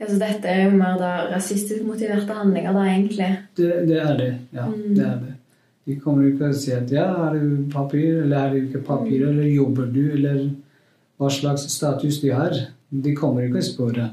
[0.00, 3.30] Altså, dette er jo mer da rasistisk motiverte handlinger, da, egentlig.
[3.58, 4.28] det, det er det.
[4.54, 4.94] Ja, Mm.
[4.94, 5.34] det er det.
[5.88, 9.22] De kommer ikke og sier at ja, har du papir, eller er du ikke papir,
[9.30, 10.42] eller jobber du, eller
[11.16, 12.52] hva slags status de har.
[12.90, 14.10] De kommer ikke og spør spørre.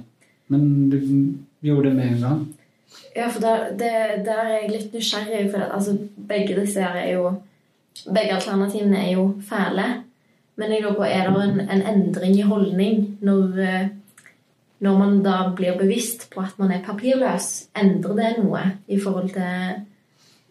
[0.47, 0.99] Men du
[1.65, 2.45] gjorde det med en gang.
[3.15, 3.91] Ja, for der, det,
[4.25, 7.35] der er jeg litt nysgjerrig, for altså, begge disse her er jo
[8.11, 9.85] Begge alternativene er jo fæle.
[10.59, 13.85] Men jeg lurer på, er det en, en endring i holdning når, eh,
[14.83, 17.69] når man da blir bevisst på at man er papirløs?
[17.79, 19.79] Endrer det noe i forhold til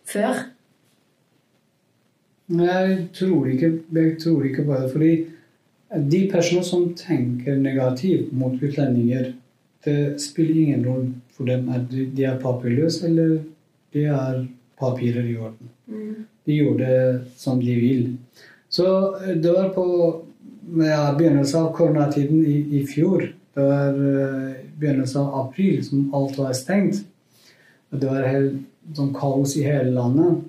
[0.08, 0.40] før?
[2.52, 4.90] Jeg tror ikke, jeg tror ikke på det.
[4.92, 5.12] Fordi
[6.10, 9.32] de personer som tenker negativt mot utlendinger,
[9.84, 13.38] det spiller ingen rolle for dem at de er papirløse eller
[13.94, 14.44] de har
[14.80, 15.70] papirer i orden.
[16.44, 16.98] De gjør det
[17.36, 18.16] som de vil.
[18.68, 18.86] Så
[19.42, 19.86] det var på
[20.80, 23.28] ja, begynnelsen av koronatiden i, i fjor.
[23.54, 27.04] Det var uh, begynnelsen av april som alt var stengt.
[27.94, 28.64] Det var helt
[28.96, 30.42] sånn kaos i hele landet.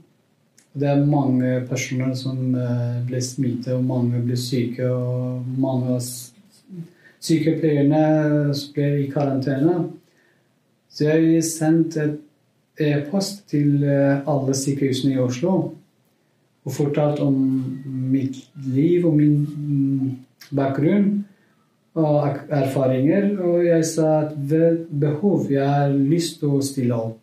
[0.76, 2.40] Det er mange personer som
[3.08, 4.90] blir smittet, og mange blir syke.
[4.92, 6.02] Og mange av
[7.24, 8.02] sykepleierne
[8.76, 9.78] blir i karantene.
[10.92, 12.22] Så jeg sendte et
[12.80, 15.56] e-post til eh, alle sykehusene i Oslo
[16.66, 17.36] og fortalt om
[17.86, 20.14] mitt liv og min mm,
[20.58, 21.10] bakgrunn
[21.96, 23.36] og erfaringer.
[23.38, 27.20] Og jeg sa at ved behov jeg har lyst til å stille opp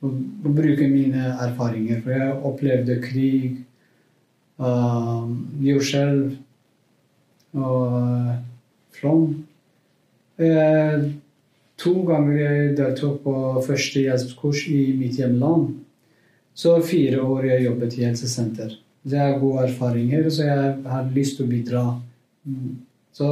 [0.00, 2.00] og bruke mine erfaringer.
[2.02, 3.58] For jeg opplevde krig,
[4.58, 5.28] uh,
[5.64, 6.36] jordskjelv
[7.52, 8.34] og uh,
[8.96, 9.26] flom.
[10.40, 11.10] Uh,
[11.80, 13.36] to ganger jeg deltok på
[13.66, 15.74] førstehjelpskurs i mitt hjemland.
[16.54, 18.76] Så fire år jeg jobbet i helsesenter.
[19.02, 21.84] Det er gode erfaringer, så jeg har lyst til å bidra.
[22.44, 22.74] Mm.
[23.16, 23.28] Så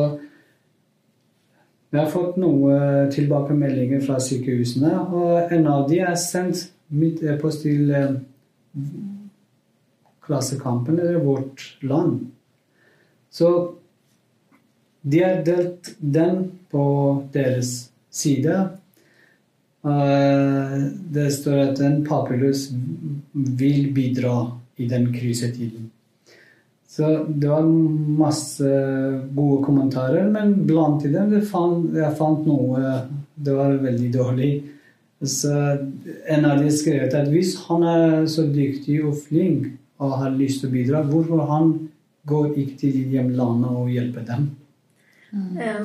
[1.88, 7.64] jeg har fått noen tilbakemeldinger fra sykehusene, og en av de er sendt mitt e-post
[7.64, 8.10] til eh,
[10.24, 12.26] Klassekampen, eller Vårt Land.
[13.32, 13.52] Så
[15.00, 16.84] de har delt den på
[17.32, 18.56] deres side.
[19.84, 20.76] Eh,
[21.16, 22.68] Det står at en papirløs
[23.32, 24.34] vil bidra
[24.76, 25.88] i den krisetiden.
[26.98, 27.62] Så det var
[28.18, 28.68] masse
[29.30, 33.04] gode kommentarer, men blant dem det fant, jeg fant noe
[33.38, 34.48] Det var veldig dårlig.
[35.22, 35.52] Så
[36.26, 39.68] en av de skrev at hvis han er så dyktig og flink
[40.02, 41.72] og har lyst til å bidra, hvorfor han
[42.26, 44.50] går ikke til hjemlandet og hjelper dem?
[45.54, 45.78] Ja.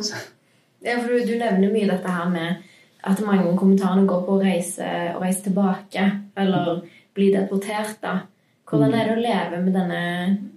[0.82, 2.66] ja, for du, du nevner mye dette her med
[3.06, 6.10] at mange av kommentarene går på å reise, å reise tilbake
[6.42, 8.00] eller bli deportert.
[8.02, 8.24] da.
[8.70, 10.04] Hvordan er det å leve med denne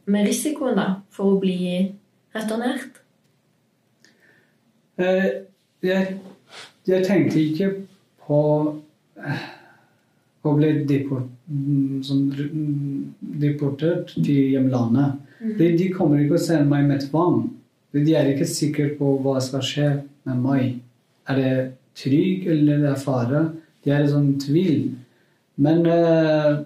[0.06, 1.58] med risikoen da, for å bli
[2.36, 3.02] returnert?
[4.98, 5.42] Eh,
[5.84, 6.16] Jeg,
[6.88, 7.66] jeg tenkte ikke
[8.26, 8.38] på
[9.20, 9.42] eh,
[10.46, 13.02] å bli deport, mm, sånn, mm,
[13.42, 15.18] deportert til hjemlandet.
[15.58, 17.42] De, de kommer ikke å sende meg med tvang.
[17.92, 19.90] De er ikke sikre på hva som skal skje
[20.30, 20.78] med meg.
[21.28, 21.52] Er det
[22.00, 23.42] trygg eller det er fare?
[23.84, 24.88] De er i sånn tvil.
[25.60, 26.64] Men eh,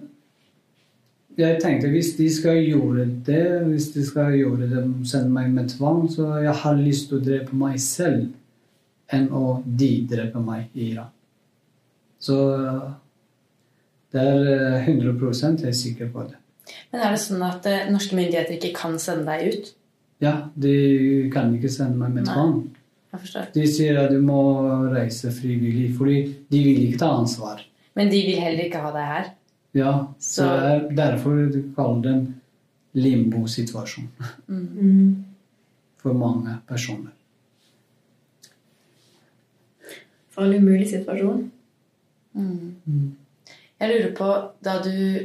[1.37, 5.69] jeg tenkte hvis de skal gjøre det, hvis de skal gjøre det, sende meg med
[5.71, 8.29] tvang, så jeg har lyst til å drepe meg selv
[9.11, 11.11] enn å de drepe meg i Iran.
[12.21, 12.37] Så
[14.11, 15.15] det er eh, 100
[15.63, 16.37] jeg er sikker på det.
[16.91, 19.71] Men er det sånn at eh, norske myndigheter ikke kan sende deg ut?
[20.21, 20.75] Ja, de
[21.33, 22.61] kan ikke sende meg med tvang.
[23.55, 24.39] De sier at du må
[24.91, 26.19] reise frivillig, fordi
[26.51, 27.63] de vil ikke ta ansvar.
[27.97, 29.31] Men de vil heller ikke ha deg her.
[29.73, 32.41] Ja, så Så- det er derfor du kaller det en
[32.93, 34.07] limbo-situasjon
[34.47, 35.23] Mm.
[35.97, 37.11] for mange personer.
[40.29, 41.51] For en umulig situasjon.
[42.33, 43.15] Mm.
[43.79, 44.27] Jeg lurer på,
[44.63, 45.19] da du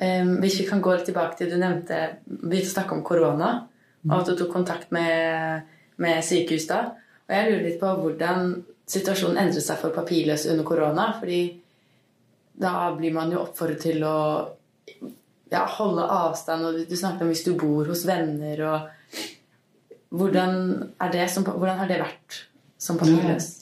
[0.00, 3.66] um, Hvis vi kan gå litt tilbake til du nevnte begynte å snakke om korona,
[4.08, 5.62] og at du tok kontakt med,
[5.98, 6.78] med sykehus da.
[7.28, 8.54] Og jeg lurer litt på hvordan
[8.88, 11.12] situasjonen endret seg for papirløse under korona.
[11.18, 11.59] fordi
[12.60, 14.16] da blir man jo oppfordret til å
[15.50, 16.66] ja, holde avstand.
[16.66, 18.60] og Du snakket om hvis du bor hos venner.
[18.68, 19.24] og
[20.10, 22.44] Hvordan, det som, hvordan har det vært
[22.80, 23.56] som papirløs?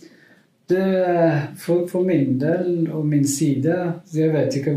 [0.68, 4.74] For, for min del og min side så Jeg vet ikke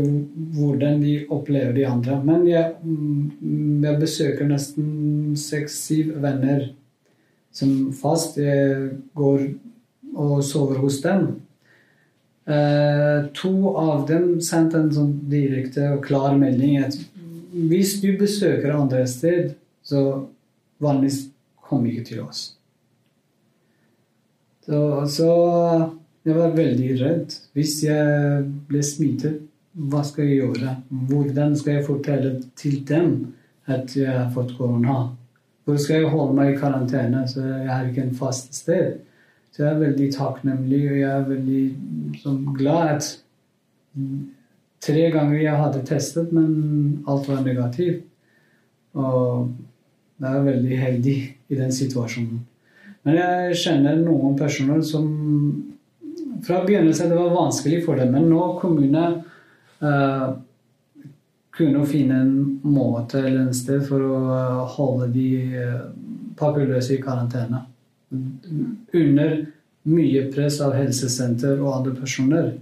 [0.56, 2.16] hvordan de opplever de andre.
[2.24, 6.70] Men jeg, mm, jeg besøker nesten seks-syv venner
[7.52, 8.40] som fast.
[8.40, 9.50] Jeg går
[10.14, 11.42] og sover hos dem.
[12.46, 16.96] Eh, to av dem sendte en sånn direkte og klar melding at
[17.52, 19.52] hvis du besøker andre sted,
[19.84, 20.24] så
[20.82, 21.28] vanligvis
[21.62, 22.42] kom ikke til oss.
[24.66, 24.80] Så,
[25.10, 25.30] så
[26.26, 27.36] jeg var veldig redd.
[27.54, 29.40] Hvis jeg ble smittet,
[29.72, 30.74] hva skal jeg gjøre?
[31.08, 33.14] Hvordan skal jeg fortelle til dem
[33.70, 35.12] at jeg har fått korona?
[35.64, 37.24] Hvor skal jeg holde meg i karantene?
[37.30, 39.00] Så jeg har ikke en fast sted.
[39.52, 41.64] Så jeg er veldig takknemlig, og jeg er veldig
[42.22, 43.08] sånn, glad at
[44.82, 48.06] tre ganger jeg hadde testet, men alt var negativt.
[48.96, 49.52] Og
[50.22, 51.18] jeg er veldig heldig
[51.52, 52.40] i den situasjonen.
[53.02, 55.06] Men jeg kjenner noen personer som
[56.42, 59.02] Fra begynnelsen det var vanskelig for dem, men nå kommune
[59.78, 60.32] uh,
[61.54, 62.32] kunne finne en
[62.66, 65.26] måte eller en sted for å eh, holde de
[65.60, 65.82] eh,
[66.38, 67.60] papirløse i karantene.
[68.12, 69.46] Under
[69.82, 72.52] mye press av helsesenter og andre personer.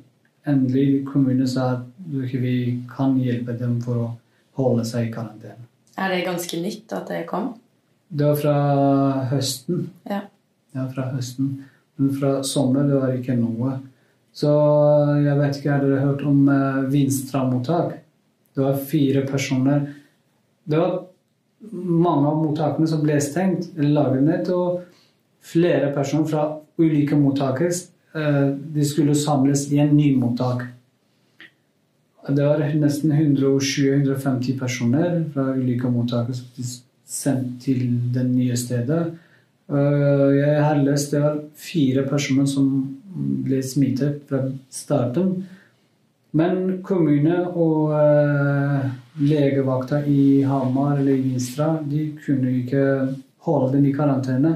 [0.49, 4.09] Endelig kommunen sa at vi kan hjelpe dem for å
[4.61, 5.67] holde seg i karantene.
[6.01, 7.53] Er det ganske nytt at det kom?
[8.09, 8.57] Det var fra
[9.31, 9.91] høsten.
[10.09, 10.25] Ja.
[10.75, 11.53] Ja, fra høsten.
[12.01, 13.77] Men fra sommer det var ikke noe.
[14.33, 14.51] Så
[15.21, 17.99] jeg vet ikke, har dere hørt om uh, Vinstra-mottak?
[18.55, 19.89] Det var fire personer.
[20.65, 20.97] Det var
[21.71, 24.81] mange av mottakene som ble stengt, eller laget ned, og
[25.43, 26.45] flere personer fra
[26.81, 27.73] ulike mottaker
[28.15, 30.67] eh, de skulle samles i en ny mottak.
[32.29, 36.69] Det var nesten 120-150 personer fra ulike mottaker som ble
[37.11, 39.01] sendt til det nye stedet.
[39.71, 42.69] Eh, Jeg har lest det var fire personer som
[43.47, 45.41] ble smittet fra starten.
[46.33, 52.85] Men kommune og eh, legevakta i Hamar eller i Vinstra de kunne ikke
[53.47, 54.53] holde dem i karantene.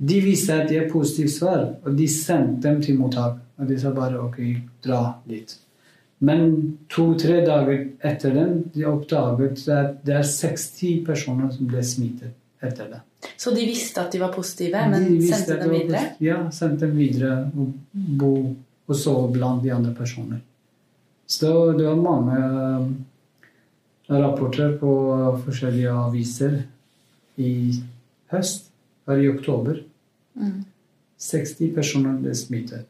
[0.00, 3.40] De visste at de er positivt svar, og de sendte dem til mottak.
[3.60, 4.38] Og de sa bare OK,
[4.80, 5.52] dra dit.
[6.24, 12.36] Men to-tre dager etter den de oppdaget at det er 60 personer som ble smittet
[12.64, 13.00] etter det.
[13.40, 16.02] Så de visste at de var positive, men De sendte dem videre?
[16.24, 18.32] Ja, sendte dem videre og bo
[18.90, 20.40] og sove blant de andre personer.
[21.30, 22.38] Så det var mange
[22.80, 22.88] um,
[24.10, 24.92] rapporter på
[25.44, 26.56] forskjellige aviser
[27.38, 27.52] i
[28.32, 28.66] høst,
[29.06, 29.78] var i oktober.
[30.38, 30.64] Mm.
[31.20, 32.86] 60 personer ble smittet.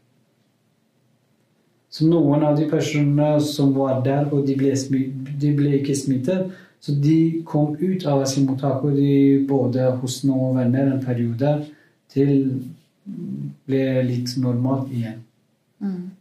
[1.91, 4.74] Så noen av de personene som var der, og de ble,
[5.43, 10.61] de ble ikke smittet, så de kom ut av asylmottak, og de både hos noen
[10.61, 11.57] venner en periode
[12.12, 12.30] til
[13.66, 15.18] ble litt normalt igjen.
[15.82, 16.12] Mm.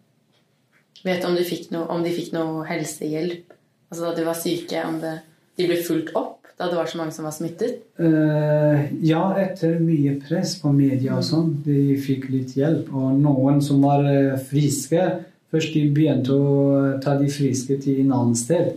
[1.06, 3.54] Vet du om, de fikk noe, om noe helsehjelp?
[3.90, 5.16] Altså da de var syke, om det,
[5.60, 7.78] de ble fulgt opp da det var så mange som var smittet?
[8.00, 12.90] Uh, ja, etter mye press på media og sånn, de fikk litt hjelp.
[12.92, 15.06] Og noen som var eh, friske,
[15.54, 18.74] først de begynte å ta de friske til en annen sted.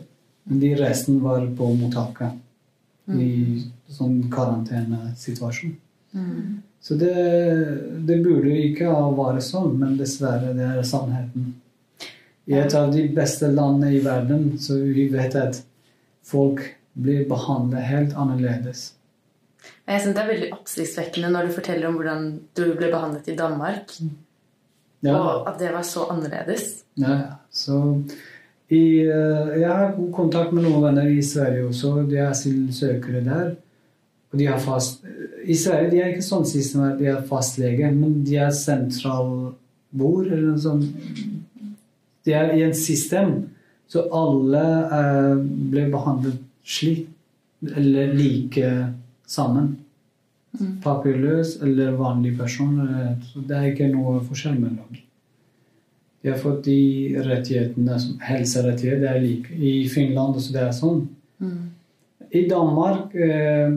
[0.46, 2.38] Men de resten var på mottaket.
[3.12, 3.58] I
[3.90, 5.74] sånn karantenesituasjon.
[6.82, 7.16] Så det,
[8.06, 11.50] det burde ikke ha vært sånn, men dessverre, det er sannheten.
[12.46, 15.60] I et av de beste landene i verden, så vi vet at
[16.26, 16.62] folk
[16.94, 18.92] blir behandlet helt annerledes.
[19.88, 23.36] Jeg synes Det er veldig oppsiktsvekkende når du forteller om hvordan du ble behandlet i
[23.36, 23.92] Danmark,
[25.02, 25.16] Ja.
[25.18, 26.84] og at det var så annerledes.
[26.96, 28.02] Ja, så
[28.70, 32.08] i, eh, jeg har god kontakt med noen venner i Sverige også.
[32.08, 33.54] De er asylsøkere der.
[34.32, 35.02] Og de har fast
[35.44, 40.26] I Sverige de er ikke sånn system at de er fastlege, men de er sentralbord
[40.30, 40.86] eller noe sånt.
[42.24, 43.48] De er i en system
[43.92, 45.34] Så alle eh,
[45.68, 47.08] ble behandlet slik,
[47.76, 48.68] eller like
[49.26, 49.76] sammen.
[50.82, 52.76] Papirløs eller vanlig person.
[53.24, 54.98] Så det er ikke noe forskjell mellom.
[56.22, 59.00] De har fått de rettighetene som helserettigheter.
[59.02, 59.54] Det er like.
[59.56, 61.06] I Finland også det er sånn.
[62.32, 63.72] I Danmark eh,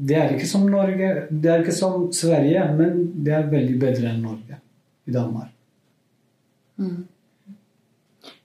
[0.00, 1.08] Det er ikke som Norge.
[1.30, 4.60] Det er ikke som Sverige, men det er veldig bedre enn Norge
[5.06, 5.50] i Danmark.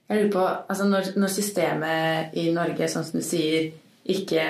[0.06, 3.72] Jeg lurer på, altså når, når systemet i Norge, sånn som du sier,
[4.06, 4.42] ikke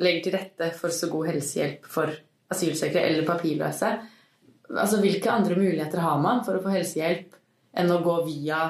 [0.00, 2.12] legger til rette for så god helsehjelp for
[2.54, 3.90] asylsøkere eller papirløse,
[4.72, 7.36] altså hvilke andre muligheter har man for å få helsehjelp
[7.76, 8.60] enn å gå via,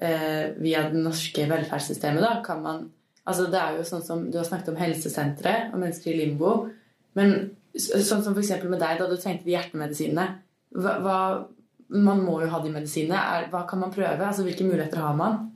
[0.00, 2.24] eh, via det norske velferdssystemet?
[2.24, 2.32] da?
[2.42, 2.88] Kan man,
[3.24, 6.70] altså Det er jo sånn som Du har snakket om helsesentre og mennesker i limbo.
[7.14, 8.64] Men sånn som f.eks.
[8.64, 10.26] med deg, da du trengte de hjertemedisinene.
[10.74, 11.46] Hva,
[11.88, 13.46] man må jo ha de medisinene.
[13.52, 14.26] Hva kan man prøve?
[14.26, 15.52] Altså Hvilke muligheter har man?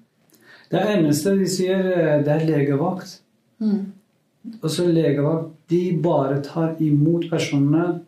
[0.73, 3.19] Det eneste de sier, eh, det er legevakt.
[4.63, 8.01] Og så legevakt de bare tar imot personene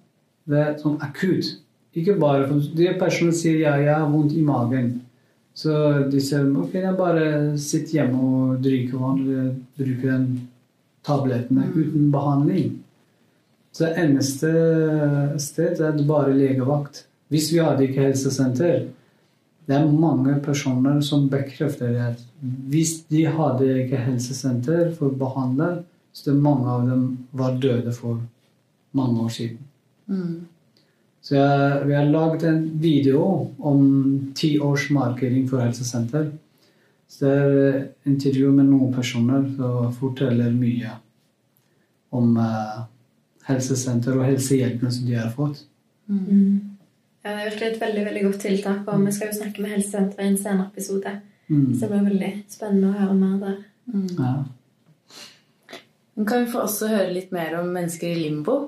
[0.51, 1.59] ved sånn akutt.
[1.95, 5.01] Ikke bare for De personene sier ja, jeg har vondt i magen.
[5.55, 5.71] Så
[6.11, 7.27] de sier ok, jeg bare
[7.63, 10.27] sitter hjemme og drikker vann eller bruker den
[11.07, 12.73] tablettene uten behandling.
[13.75, 14.51] Så det eneste
[15.43, 17.05] sted er det bare legevakt.
[17.31, 18.89] Hvis vi hadde ikke helsesenter
[19.65, 22.01] Det er mange personer som bekrefter det.
[22.01, 22.25] at
[22.69, 27.93] Hvis de hadde ikke helsesenter for å behandle, så det mange av dem var døde
[27.93, 28.21] for
[28.93, 29.63] mange år siden.
[31.25, 33.23] Så jeg, vi har laget en video
[33.59, 36.29] om ti års markering for helsesenter.
[37.09, 40.93] Så det er intervju med noen personer som forteller mye
[42.15, 42.85] om eh,
[43.49, 45.65] helsesenter og helsehjelpen som de har fått.
[47.25, 48.83] Ja, det er virkelig et veldig veldig godt tiltak.
[48.87, 51.15] Og vi skal jo snakke med helsesenteret i en senere episode.
[51.49, 51.71] Mm.
[51.75, 53.57] Så det blir veldig spennende å høre mer der.
[54.19, 54.35] Ja.
[56.15, 58.59] Men Kan vi få også høre litt mer om mennesker i limbo?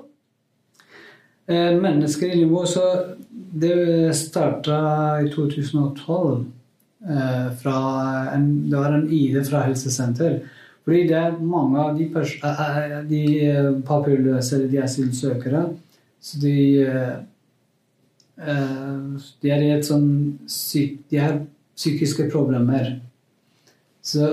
[1.47, 2.83] Eh, Mennesker i limbo, så
[3.29, 4.77] det starta
[5.23, 6.45] i 2012.
[7.09, 7.77] Eh, fra
[8.33, 10.39] en, det var en ID fra helsesenter.
[10.83, 15.63] Fordi det er mange av de, eh, eh, de papirløse, eller de asylsøkere,
[16.21, 16.55] så de
[18.37, 20.09] De er i et sånn
[20.51, 21.39] syk, De har
[21.77, 22.99] psykiske problemer.
[24.05, 24.29] Så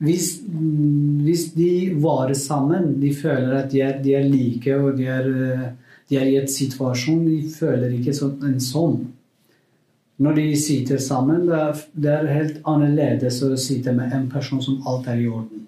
[0.00, 0.40] hvis,
[1.24, 1.70] hvis de
[2.00, 5.66] varer sammen, de føler at de er, de er like og de er, eh,
[6.08, 8.96] de er i et situasjon, de føler ikke sånn, en sånn.
[10.20, 14.60] Når de sitter sammen, det er, det er helt annerledes å sitte med en person
[14.64, 15.66] som alt er i orden.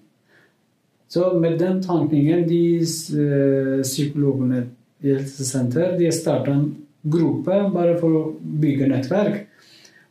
[1.13, 4.65] Så med den tankningen, de eh, psykologene
[5.03, 6.69] i helsesenter, de starta en
[7.03, 9.41] gruppe bare for å bygge nettverk.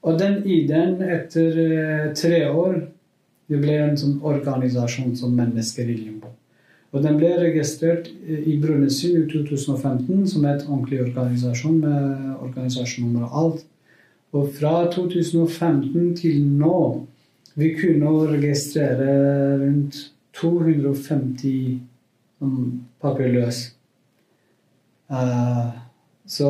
[0.03, 2.83] Og den ideen etter eh, tre år
[3.51, 6.31] det ble en sånn organisasjon som Mennesker i limbo.
[6.93, 13.39] Og den ble registrert i Brønnøysund i 2015 som et ordentlig organisasjon med organisasjonsnummer og
[13.43, 13.63] alt.
[14.37, 16.83] Og fra 2015 til nå
[17.61, 19.17] vi kunne registrere
[19.61, 19.99] rundt
[20.37, 21.81] 250
[22.41, 22.61] sånn
[23.01, 23.73] papirløse.
[25.13, 25.69] Eh,
[26.27, 26.49] så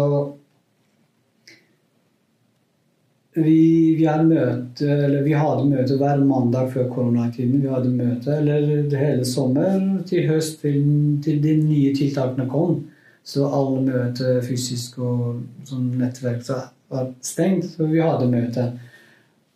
[3.35, 7.63] vi, vi, hadde møte, eller vi hadde møte hver mandag før koronatiden.
[7.65, 10.83] Vi hadde møte eller det hele sommer til høst til,
[11.25, 12.83] til de nye tiltakene kom.
[13.25, 16.59] Så alle møter fysisk og sånn nettverk så
[16.93, 18.67] var stengt, så vi hadde møte.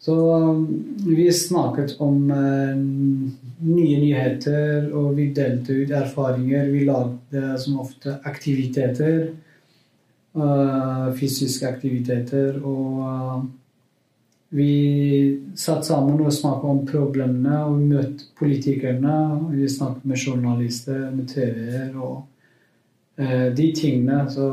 [0.06, 2.76] Så um, vi snakket om eh,
[3.58, 6.68] nye nyheter, og vi delte ut erfaringer.
[6.70, 9.32] Vi lagde som ofte aktiviteter.
[10.36, 12.60] eh, fysiske aktiviteter.
[12.62, 13.42] Og eh,
[14.54, 14.70] vi
[15.58, 19.18] satt sammen og snakket om problemene, og vi møtte politikerne.
[19.58, 22.22] Vi snakket med journalister, med TV-er og
[23.58, 24.30] de tingene.
[24.30, 24.52] Så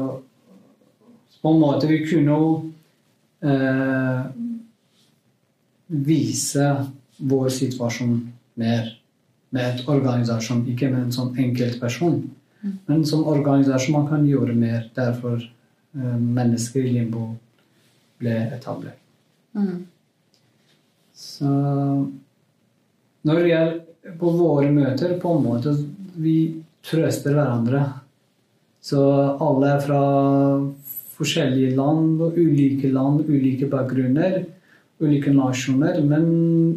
[1.43, 2.47] på en måte vi kunne jo
[5.93, 6.67] vise
[7.17, 8.15] vår situasjon
[8.59, 8.89] mer
[9.53, 12.23] med et organisasjon, ikke med en sånn enkeltperson.
[12.87, 14.87] Men som organisasjon man kan gjøre mer.
[14.95, 17.27] Derfor eh, mennesker i limbo
[18.21, 18.99] ble etablert.
[21.13, 21.49] Så
[23.23, 23.75] når vi er
[24.19, 25.75] på våre møter, på en måte
[26.19, 26.37] vi
[26.83, 27.83] trøster hverandre.
[28.83, 29.03] Så
[29.43, 30.01] alle er fra
[31.13, 34.41] forskjellige land og ulike land, ulike bakgrunner,
[35.01, 36.25] ulike nasjoner, men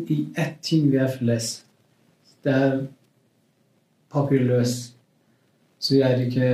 [0.08, 1.62] i ett ting vi er felles.
[2.42, 2.76] Det er
[4.12, 4.76] papirløs.
[5.78, 6.50] Så vi er ikke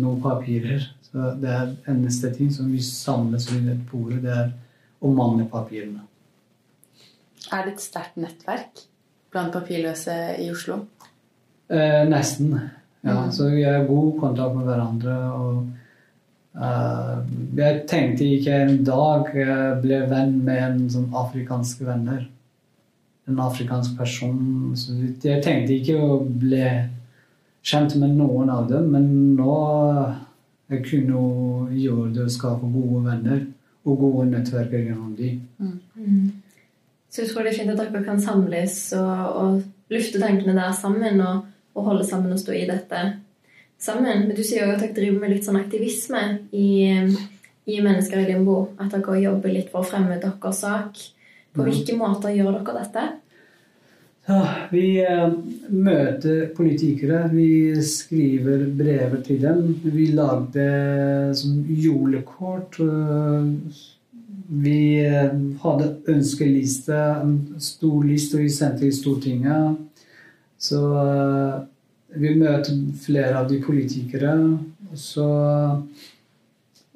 [0.00, 0.86] noen papirer.
[1.06, 4.52] Så det er eneste ting som vi samles rundt et bord, det er
[5.02, 6.04] å mangle papirene.
[7.52, 8.86] Er det et sterkt nettverk
[9.32, 10.84] blant papirløse i Oslo?
[11.70, 12.52] Eh, nesten.
[13.06, 13.32] Ja, Mm.
[13.32, 15.14] Så vi har god kontakt med hverandre.
[15.30, 15.85] og eh,
[16.56, 22.22] Jeg tenkte ikke en dag jeg ble venn med en sånn afrikansk venner.
[23.28, 24.72] En afrikansk person.
[24.78, 26.64] Så jeg tenkte ikke å bli
[27.66, 29.58] kjent med noen av dem, men nå
[30.70, 31.20] jeg kunne
[31.76, 33.44] gjøre det og skape gode venner
[33.86, 35.44] og gode nettverk gjennom dem.
[37.16, 41.20] Jeg tror det er fint at dere kan samles og, og lufte tankene der sammen
[41.22, 41.46] og,
[41.76, 43.04] og holde sammen og stå i dette
[43.86, 44.26] sammen.
[44.28, 46.22] Men du sier jo at dere driver med litt sånn aktivisme
[46.52, 46.68] i,
[47.66, 48.58] i Mennesker i limbo.
[48.78, 50.98] At dere jobber litt for å fremme deres sak.
[51.56, 51.70] På Mhm.
[51.70, 53.04] hvilke måter gjør dere dette?
[54.28, 54.40] Ja,
[54.72, 55.30] vi eh,
[55.70, 57.28] møter politikere.
[57.30, 59.60] Vi skriver brever til dem.
[59.84, 60.64] Vi lagde
[61.38, 62.80] sånn julekort.
[62.80, 63.46] eh,
[64.48, 65.30] Vi eh,
[65.62, 69.78] hadde ønskeliste, en stor liste vi sendte til Stortinget.
[70.58, 71.56] Så eh,
[72.14, 74.34] vi møte flere av de politikere.
[74.90, 75.26] Og så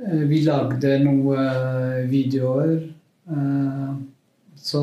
[0.05, 2.77] eh, Vi lagde noen videoer.
[3.31, 3.91] eh,
[4.57, 4.83] Så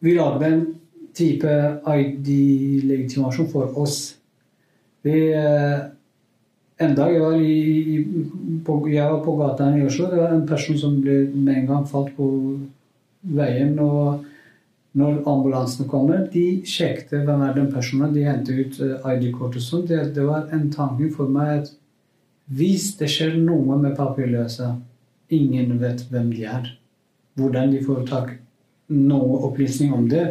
[0.00, 0.66] vi lagde en
[1.14, 1.50] type
[1.84, 4.16] ID-legitimasjon for oss.
[5.04, 5.80] Vi, eh,
[6.80, 8.04] en dag jeg var, i,
[8.64, 10.08] på, jeg var på gata i Oslo.
[10.08, 12.30] Det var en person som ble med en gang falt på
[13.22, 13.78] veien.
[13.78, 14.24] og
[14.98, 18.14] når ambulansene kommer, de sjekket hvem er den personen.
[18.14, 19.86] De hentet ut eh, ID-kort og sånn.
[19.86, 21.72] Det, det var en tanke for meg at
[22.50, 24.72] hvis det skjer noe med papirløse,
[25.30, 26.72] ingen vet hvem de er.
[27.38, 28.32] Hvordan de får tak
[28.90, 30.24] noe opplysning om det.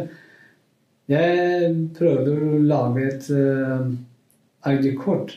[1.10, 3.88] Jeg prøvde å lage et uh,
[4.68, 5.32] ID-kort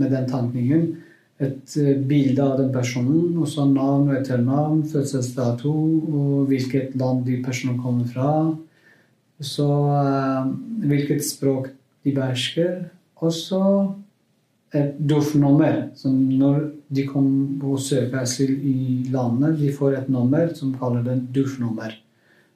[0.00, 0.86] med den tankningen.
[1.42, 7.24] Et uh, bilde av den personen, og så navn og etternavn, fødselsdato og hvilket land
[7.26, 8.32] de personene kommer fra.
[9.42, 10.52] Så uh,
[10.86, 11.72] hvilket språk
[12.04, 12.84] de behersker.
[13.22, 13.64] Og så
[14.72, 15.88] et DOF-nummer.
[16.04, 18.76] Når de kommer og søker asyl i
[19.12, 21.92] landet, de får et nummer som kaller det DOF-nummer.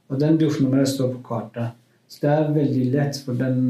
[0.09, 1.75] Og den DOF-nummeret står på kartet.
[2.09, 3.61] Så det er veldig lett for den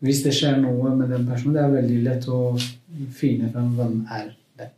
[0.00, 2.40] Hvis det skjer noe med den personen, det er veldig lett å
[3.16, 4.70] finne frem hvem er det.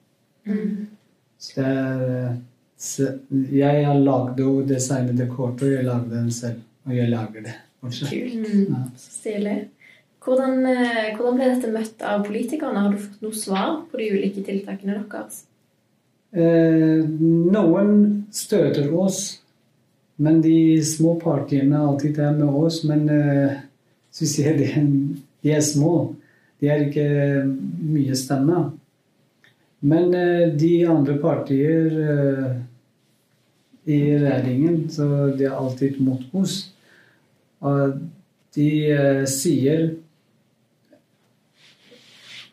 [1.42, 2.32] Så det er
[2.82, 6.64] så Jeg har lagd og designet det kortet, og jeg lagde den selv.
[6.88, 8.10] Og jeg lager det fortsatt.
[8.10, 8.48] Kult.
[8.72, 8.80] Ja.
[8.98, 9.56] Så stilig.
[10.22, 12.82] Hvordan, eh, hvordan ble dette møtt av politikerne?
[12.82, 15.44] Har du fått noe svar på de ulike tiltakene deres?
[16.32, 17.02] Eh,
[17.54, 19.40] noen støter oss,
[20.18, 22.82] men de små partiene alltid er med oss.
[22.84, 23.62] Men eh,
[24.12, 24.68] så vi ser de,
[25.42, 26.12] de er små.
[26.60, 27.06] De er ikke
[27.46, 28.66] mye stemme.
[29.82, 32.50] Men eh, de andre partier eh,
[33.90, 36.60] i regjeringen, så de er alltid mot oss.
[37.66, 37.96] Og
[38.54, 39.88] de eh, sier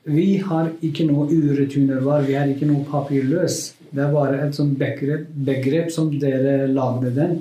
[0.10, 2.24] vi har ikke noe ureturnervar.
[2.26, 3.76] vi er ikke noe papirløs.
[3.92, 7.36] Det er bare et sånt begrep, begrep som dere lagde den.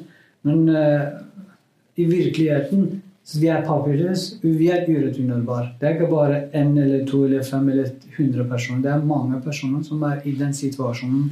[0.44, 1.22] Men uh,
[1.96, 5.74] i virkeligheten så vi er papirløse, vi er ureturnerbare.
[5.80, 8.80] Det er ikke bare én eller to eller fem eller hundre personer.
[8.82, 11.26] Det er mange personer som er i den situasjonen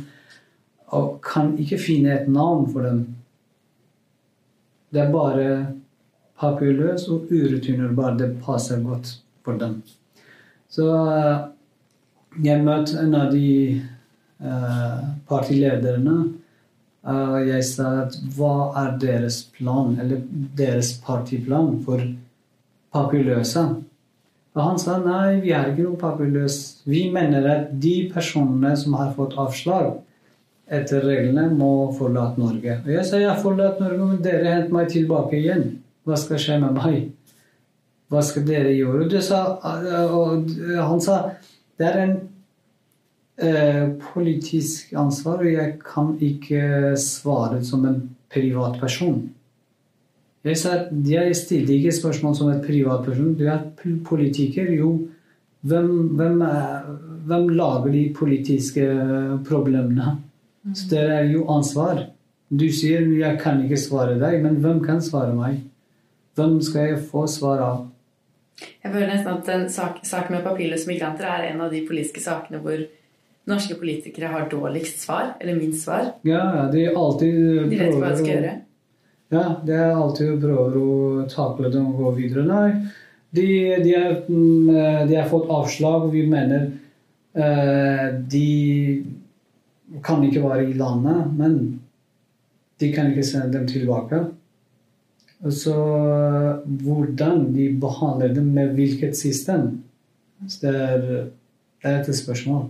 [0.92, 3.00] og kan ikke finne et navn for dem.
[4.92, 5.46] Det er bare
[6.38, 8.18] papirløs og ureturnerbar.
[8.20, 9.80] Det passer godt for dem.
[10.68, 11.48] Så eh,
[12.44, 16.18] jeg møtte en av de eh, partilederne.
[17.06, 20.24] Uh, jeg sa at hva er deres plan, eller
[20.58, 22.02] deres partiplan for
[22.94, 23.62] papirløse?
[24.56, 26.82] Og han sa nei, vi er ikke noe papirløse.
[26.88, 29.92] Vi mener at de personene som har fått avslag
[30.66, 32.80] etter reglene, må forlate Norge.
[32.82, 35.66] Og jeg sa jeg har forlatt Norge, men dere henter meg tilbake igjen.
[36.06, 36.96] Hva skal skje med meg?
[38.10, 39.06] Hva skal dere gjøre?
[39.12, 41.20] Det uh, og han sa
[41.76, 42.16] det er en
[43.36, 47.98] politisk ansvar, og jeg kan ikke svare som en
[48.32, 49.18] privatperson.
[50.46, 50.76] Jeg sa
[51.10, 53.34] jeg stilte ikke spørsmål som en privatperson.
[53.34, 53.64] Du er
[54.06, 54.70] politiker.
[54.72, 54.92] Jo,
[55.66, 56.84] hvem, hvem, er,
[57.26, 58.86] hvem lager de politiske
[59.48, 60.16] problemene?
[60.74, 62.06] Så det er jo ansvar.
[62.50, 65.64] Du sier jeg kan ikke svare deg, men hvem kan svare meg?
[66.38, 67.80] Hvem skal jeg få svar av?
[68.60, 72.22] Jeg føler nesten at en sak, sak med papirløse migranter er en av de politiske
[72.22, 72.78] sakene hvor
[73.46, 76.12] norske politikere har dårligst svar, eller minst svar.
[76.26, 77.34] Ja, de alltid
[77.70, 78.54] De vet ikke hva de skal gjøre.
[79.34, 82.46] Ja, det er alltid prøver å takle dem og gå videre.
[82.46, 82.90] Nei,
[83.34, 83.46] de,
[83.82, 86.68] de, er, mm, de har fått avslag, vi mener
[87.34, 88.46] eh, de
[90.06, 91.32] kan ikke være i landet.
[91.38, 91.58] Men
[92.80, 94.22] de kan ikke sende dem tilbake.
[95.52, 95.74] Så
[96.64, 99.82] hvordan de behandler dem med hvilket system.
[100.60, 102.68] Det er, det er et spørsmål.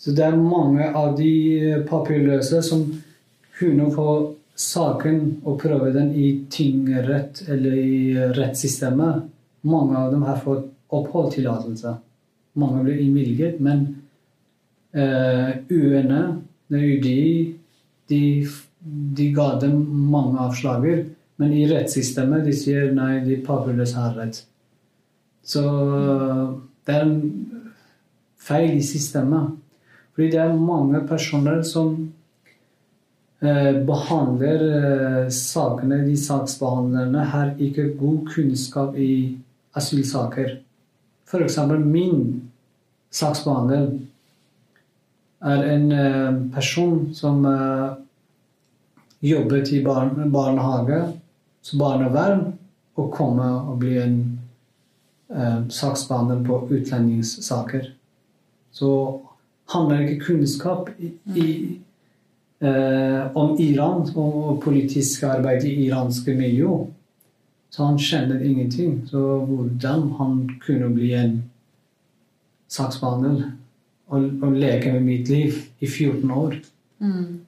[0.00, 2.86] Så det er mange av de papirløse som
[3.58, 4.12] kunne få
[4.60, 9.26] saken og prøve den i tingrett eller i rettssystemet.
[9.68, 11.94] Mange av dem har fått oppholdstillatelse.
[12.60, 13.84] Mange ble innvilget, men
[14.96, 16.22] uh, UNE,
[16.72, 17.54] UDI,
[18.10, 18.22] de,
[19.20, 19.78] de ga dem
[20.10, 21.04] mange avslager.
[21.40, 24.42] Men i rettssystemet de sier nei, de papirløse har rett.
[25.44, 25.62] Så
[26.84, 27.18] det er en
[28.40, 29.59] feil i systemet.
[30.20, 31.94] Fordi det er mange personer som
[33.40, 36.02] eh, behandler eh, sakene.
[36.04, 39.38] De saksbehandlerne har ikke god kunnskap i
[39.80, 40.58] asylsaker.
[41.24, 41.56] F.eks.
[41.86, 42.50] min
[43.08, 43.86] saksbehandler
[45.40, 47.48] er en eh, person som
[49.24, 51.00] jobbet i barnehage
[51.64, 52.44] som barnevern
[53.00, 54.20] og komme og bli en
[55.32, 57.88] eh, saksbehandler på utlendingssaker.
[58.68, 58.92] Så
[59.70, 61.50] han har ikke kunnskap i, i,
[62.60, 66.86] eh, om Iran og politisk arbeid i iranske miljø.
[67.70, 69.04] Så han kjenner ingenting.
[69.06, 71.36] Så hvordan han kunne bli en
[72.70, 73.52] saksbehandler
[74.10, 76.58] og, og leke med mitt liv i 14 år.
[76.98, 77.40] Mm.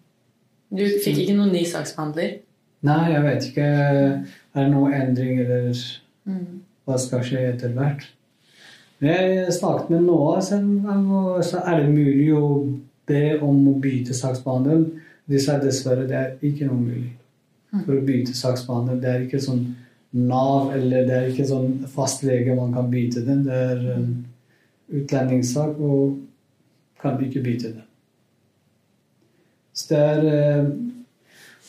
[0.73, 2.39] Du fikk ikke noen ny saksbehandler?
[2.87, 3.69] Nei, jeg vet ikke.
[4.55, 5.83] Er det noen endring, eller
[6.25, 6.47] mm.
[6.87, 8.07] hva skal skje etter hvert?
[9.03, 10.43] Jeg snakket med Noah,
[11.43, 12.49] så er det mulig å
[13.11, 14.85] be om å bytte saksbehandler.
[15.27, 17.11] De sa dessverre det er ikke noe mulig
[17.73, 17.81] mm.
[17.81, 19.01] for å bytte saksbehandler.
[19.03, 19.65] Det er ikke sånn
[20.13, 23.43] Nav eller det er ikke sånn fastlege man kan bytte den.
[23.47, 24.09] Det er en
[24.93, 26.19] utlendingssak og
[27.01, 27.87] kan ikke bytte den.
[29.73, 30.73] Så det er eh,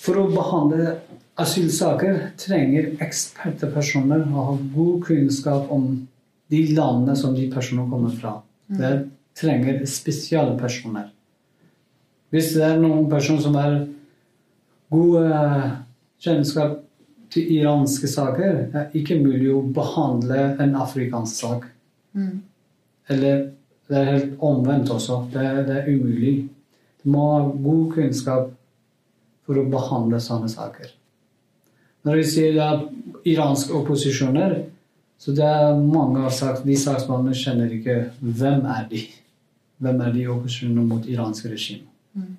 [0.04, 0.98] For å behandle
[1.40, 5.94] asylsaker trenger ekspertpersoner å ha god kunnskap om
[6.54, 8.38] de landene som de personene kommer fra.
[8.70, 8.78] Mm.
[8.78, 8.94] Det
[9.40, 11.10] trenger spesialpersoner.
[12.34, 13.76] Hvis det er noen personer som har
[14.94, 15.68] god uh,
[16.22, 16.80] kjennskap
[17.34, 21.68] til iranske saker, det er ikke mulig å behandle en afrikansk sak.
[22.14, 22.42] Mm.
[23.14, 23.48] Eller
[23.90, 25.24] det er helt omvendt også.
[25.34, 26.36] Det, det er umulig.
[27.02, 28.52] Du må ha god kunnskap
[29.44, 30.94] for å behandle sånne saker.
[32.04, 32.86] Når vi sier det er
[33.34, 34.56] iranske opposisjoner,
[35.24, 39.06] så det er mange av saks, de saksbehandlerne kjenner ikke hvem er de
[39.84, 41.90] Hvem er de opposisjonene mot iransk regime.
[42.16, 42.36] Mm.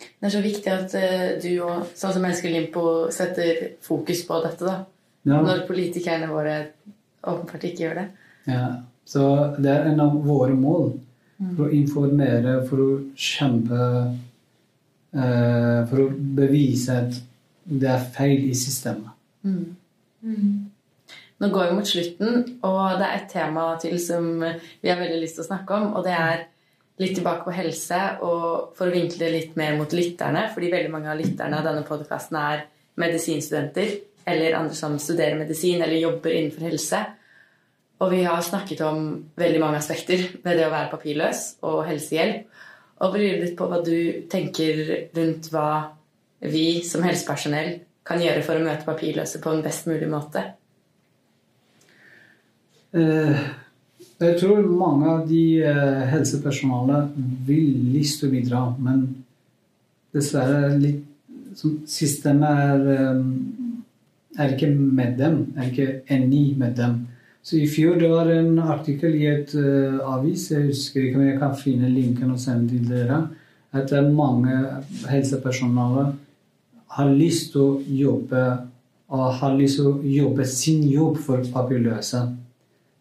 [0.00, 4.38] Det er så viktig at uh, du og sånn som Mennesker Limpo setter fokus på
[4.40, 4.64] dette.
[4.64, 4.76] da.
[5.28, 5.42] Ja.
[5.44, 6.54] Når politikerne våre
[7.20, 8.06] åpenbart ikke gjør det.
[8.48, 8.64] Ja,
[9.04, 9.26] Så
[9.58, 10.94] det er en av våre mål.
[11.42, 13.78] For å informere, for å kjempe
[15.12, 17.18] uh, For å bevise at
[17.66, 19.10] det er feil i systemet.
[19.42, 19.64] Mm.
[20.22, 20.71] Mm.
[21.42, 25.18] Nå går vi mot slutten, og det er et tema til som vi har veldig
[25.18, 25.88] lyst til å snakke om.
[25.98, 26.44] Og det er
[27.02, 30.44] litt tilbake på helse, og for å vinkle litt mer mot lytterne.
[30.54, 32.62] Fordi veldig mange av lytterne av denne podkasten er
[33.02, 33.96] medisinstudenter
[34.30, 37.02] eller andre som studerer medisin eller jobber innenfor helse.
[38.02, 42.46] Og vi har snakket om veldig mange aspekter ved det å være papirløs og helsehjelp.
[43.02, 43.96] Og lurer litt på hva du
[44.30, 44.82] tenker
[45.16, 45.68] rundt hva
[46.54, 50.52] vi som helsepersonell kan gjøre for å møte papirløse på en best mulig måte.
[52.92, 53.36] Eh,
[54.20, 57.14] jeg tror mange av de eh, helsepersonalet
[57.46, 59.06] vil lyst til å bidra, men
[60.12, 61.08] dessverre litt
[61.52, 66.94] Systemet er, eh, er ikke med dem, er ikke enig med dem.
[67.44, 71.26] Så i fjor det var en artikkel i et uh, avis, jeg husker ikke om
[71.26, 73.18] jeg kan finne linken og sende til dere,
[73.74, 74.54] at mange
[75.10, 76.06] helsepersonale
[76.96, 78.44] har lyst til å jobbe
[79.12, 82.22] og har lyst til å jobbe sin jobb for papirløse.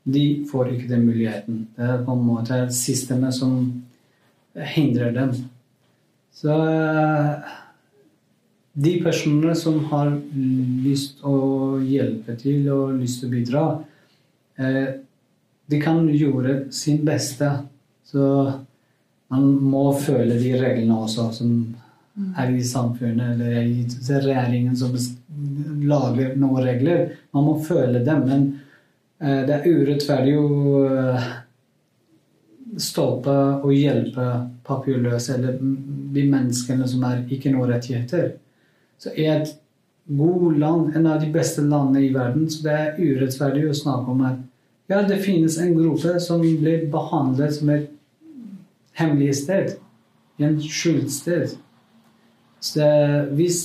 [0.03, 1.65] De får ikke den muligheten.
[1.75, 3.57] Det er på en måte systemet som
[4.55, 5.35] hindrer dem.
[6.33, 7.51] Så eh,
[8.73, 10.13] de personene som har
[10.85, 13.65] lyst å hjelpe til og lyst til å bidra,
[14.61, 14.89] Eh,
[15.65, 17.49] de kan gjøre sin beste.
[18.05, 18.23] Så
[19.31, 21.53] man må føle de reglene også som
[22.37, 24.95] er i samfunnet, eller i regjeringen som
[25.87, 27.15] lager noen regler.
[27.31, 28.25] Man må føle dem.
[28.27, 28.49] Men
[29.21, 31.25] det er urettferdig å eh,
[32.81, 34.27] stoppe og hjelpe
[34.65, 38.31] papirløse eller de menneskene som er ikke noen rettigheter.
[39.01, 39.51] Så i et
[40.09, 44.15] god land, en av de beste landene i verden, så det er urettferdig å snakke
[44.15, 44.39] om at
[44.91, 47.91] ja, det finnes en gruppe som blir behandlet som et
[48.99, 49.75] hemmelig sted.
[50.41, 51.53] En skjult sted.
[52.61, 52.87] Så
[53.37, 53.61] hvis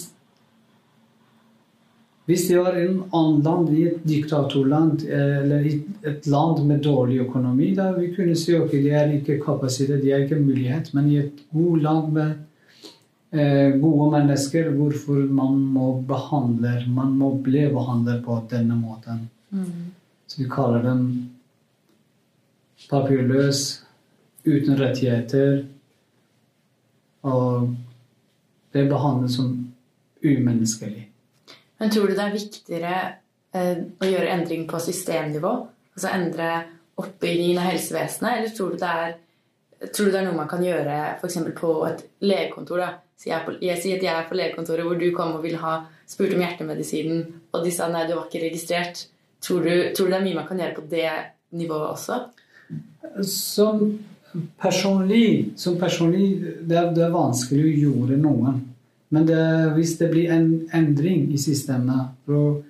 [2.27, 5.67] hvis det var en annen land, i et diktatorland eller
[6.11, 10.11] et land med dårlig økonomi, da vi kunne si ok, det er ikke kapasitet, det
[10.11, 10.91] er ikke mulighet.
[10.95, 12.33] Men i et god land med
[13.31, 19.29] eh, gode mennesker, hvorfor man må behandle Man må bli behandlet på denne måten.
[20.27, 21.31] Så vi kaller dem
[22.91, 23.83] papirløs,
[24.47, 25.65] uten rettigheter.
[27.23, 27.75] Og
[28.75, 29.53] det behandlet som
[30.23, 31.07] umenneskelig.
[31.79, 32.97] Men tror du det er viktigere
[33.57, 35.53] eh, å gjøre endring på systemnivå?
[35.97, 36.51] Altså endre
[37.01, 38.39] oppbyggingen av helsevesenet?
[38.39, 39.17] Eller tror du det er,
[39.87, 41.41] du det er noe man kan gjøre f.eks.
[41.59, 42.83] på et legekontor?
[42.85, 42.93] da?
[43.17, 45.61] Si jeg, på, jeg sier at jeg er på legekontoret hvor du kom og ville
[45.61, 47.23] ha spurt om hjertemedisinen,
[47.53, 49.07] og de sa nei, du var ikke registrert.
[49.43, 51.09] Tror du, tror du det er mye man kan gjøre på det
[51.57, 52.21] nivået også?
[53.25, 53.87] Som
[54.61, 56.27] personlig, som personlig
[56.61, 58.57] det, er, det er vanskelig å gjøre noe.
[59.09, 59.43] Men det,
[59.77, 62.63] hvis det blir en endring i systemet hvor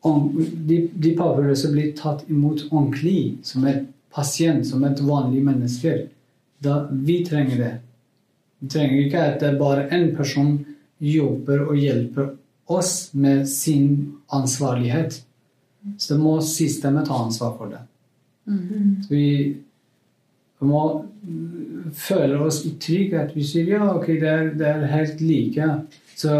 [0.00, 5.96] de, de papirløse blir tatt imot ordentlig som et pasient, som et vanlig menneske,
[6.62, 7.72] da vi trenger det.
[8.60, 10.58] Vi trenger ikke at det er bare én person
[11.00, 12.34] jobber og hjelper
[12.70, 15.22] oss med sin ansvarlighet.
[15.96, 17.80] Så det må systemet ta ansvar for det.
[18.46, 19.02] Mm.
[19.02, 19.30] Så vi
[20.68, 20.82] må
[21.96, 23.32] føle oss i trygghet.
[23.36, 25.68] Vi sier ja, ok, det er, det er helt like.
[26.16, 26.34] Så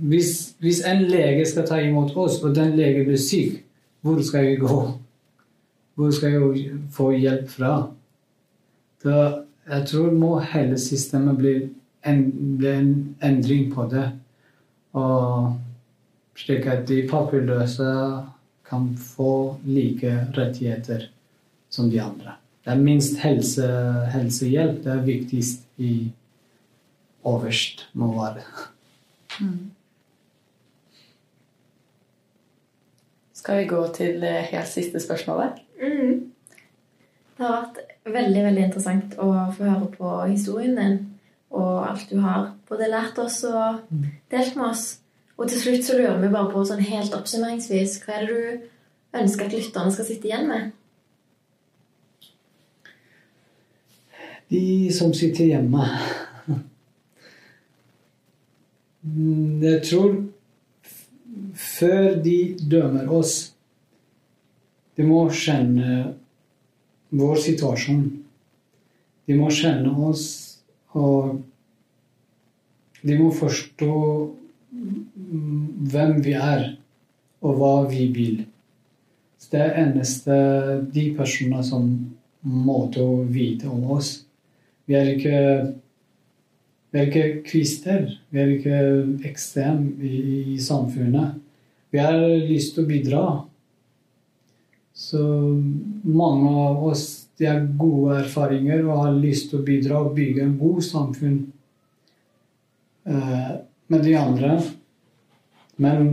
[0.00, 3.60] hvis, hvis, en lege skal ta imot oss, og den legen blir syk,
[4.02, 4.78] hvor skal vi gå?
[5.94, 7.74] Hvor skal vi få hjelp fra?
[9.04, 9.18] Da,
[9.68, 11.54] jeg tror må hele systemet bli
[12.08, 12.22] en,
[12.58, 12.92] bli en
[13.22, 14.08] endring på det.
[14.98, 15.52] Og
[16.38, 17.90] slik at de papirløse
[18.68, 21.10] kan få like rettigheter
[21.70, 22.41] som de andre.
[22.62, 23.68] Det er minst helse,
[24.12, 24.82] helsehjelp.
[24.84, 26.12] Det er viktigst i
[27.24, 28.42] overst må være.
[29.40, 29.70] Mm.
[33.34, 35.58] Skal vi gå til helt siste spørsmålet?
[35.82, 36.32] Mm.
[37.38, 37.80] Det har vært
[38.14, 41.00] veldig veldig interessant å få høre på historien din
[41.52, 43.82] og alt du har både lært oss og
[44.32, 44.84] delt med oss.
[45.36, 49.18] Og til slutt så lurer vi bare på sånn helt oppsummeringsvis hva er det du
[49.20, 50.70] ønsker at lytterne skal sitte igjen med?
[54.52, 55.86] De som sitter hjemme
[59.62, 60.18] Jeg tror
[61.62, 62.36] før de
[62.70, 63.36] dømmer oss
[64.96, 66.02] De må kjenne
[67.12, 68.04] vår situasjon.
[69.28, 70.24] De må kjenne oss,
[70.96, 71.42] og
[73.02, 73.96] de må forstå
[75.92, 76.64] hvem vi er,
[77.44, 78.40] og hva vi vil.
[79.38, 80.34] Så det er eneste
[80.94, 81.88] de personene som
[82.42, 84.21] måtte vite om oss.
[84.92, 85.38] Vi er ikke
[86.92, 88.10] vi er ikke kvister.
[88.28, 88.80] Vi er ikke
[89.24, 90.18] ekstrem i,
[90.52, 91.38] i, samfunnet.
[91.88, 92.18] Vi har
[92.50, 93.22] lyst til å bidra.
[94.92, 95.22] Så
[96.04, 97.06] mange av oss
[97.40, 101.40] de har gode erfaringer og har lyst til å bidra og bygge en god samfunn
[103.08, 103.50] eh,
[103.88, 104.60] med de andre.
[105.80, 106.12] Men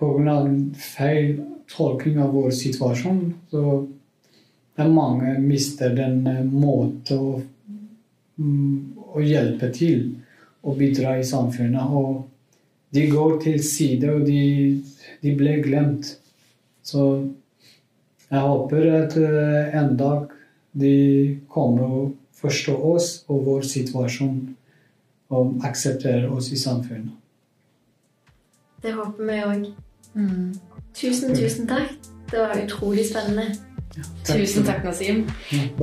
[0.00, 0.40] pga.
[0.80, 3.82] feil tolkning av vår situasjon, så
[4.76, 7.40] det er mange mister den eh, måten å,
[8.40, 8.76] mm,
[9.14, 10.06] å hjelpe til
[10.62, 11.90] å bidra i samfunnet.
[11.90, 12.26] Og
[12.94, 14.80] de går til side, og de,
[15.22, 16.14] de ble glemt.
[16.82, 17.06] Så
[18.30, 20.30] jeg håper at eh, en dag
[20.80, 20.94] de
[21.50, 22.02] kommer å
[22.40, 24.38] forstå oss og vår situasjon
[25.30, 27.16] og aksepterer oss i samfunnet.
[28.80, 29.66] Det håper vi òg.
[30.14, 30.54] Mm.
[30.96, 31.92] Tusen, tusen takk.
[32.30, 33.69] Det var utrolig spennende.
[34.24, 35.24] Tusen takk, Nasim.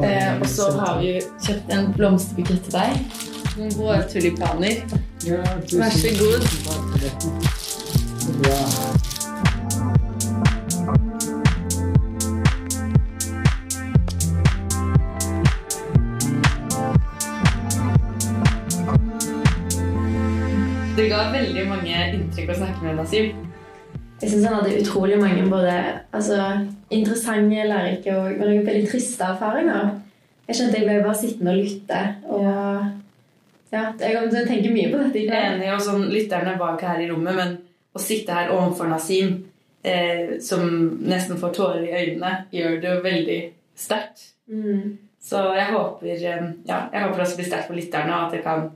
[0.03, 3.17] Eh, og så har vi kjøpt en blomsterbukett til deg.
[3.57, 4.83] Noen vårtulipaner.
[5.27, 6.41] Vær så god.
[20.97, 23.46] Det ga veldig mange inntrykk å snakke med, Nasim.
[24.21, 25.73] Jeg syns han hadde utrolig mange både
[26.15, 26.37] altså,
[26.89, 29.91] interessante, lærerike og også veldig triste erfaringer.
[30.47, 31.99] Jeg kjente jeg ble bare sittende og lytte.
[32.23, 32.47] Og
[33.71, 35.25] ja, jeg kommer til å tenke mye på dette.
[35.25, 37.57] Jeg er enig, og sånn, Lytterne ikke her i rommet, men
[37.93, 39.35] å sitte her overfor Nasim,
[39.83, 40.63] eh, som
[41.03, 43.39] nesten får tårer i øynene, gjør det jo veldig
[43.77, 44.31] sterkt.
[44.47, 44.97] Mm.
[45.27, 48.37] Så jeg håper, eh, ja, jeg håper også det blir sterkt for lytterne, og at
[48.37, 48.69] det kan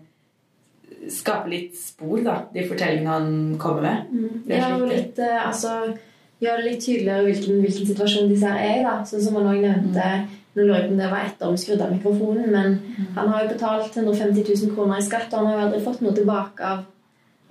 [1.09, 4.11] skape litt spor, da, de fortellingene han kommer med.
[4.11, 4.43] Mm.
[4.47, 5.93] Det Ja, og litt, eh, altså,
[6.41, 8.83] gjøre det litt tydeligere hvilken, hvilken situasjon disse her er i.
[8.83, 8.93] da.
[9.05, 10.11] Sånn som han også nevnte
[10.51, 12.73] Nå lurer jeg på om det var etter vi skrudde av mikrofonen, men
[13.15, 16.01] han har jo betalt 150 000 kroner i skatt, og han har jo aldri fått
[16.03, 16.81] noe tilbake av,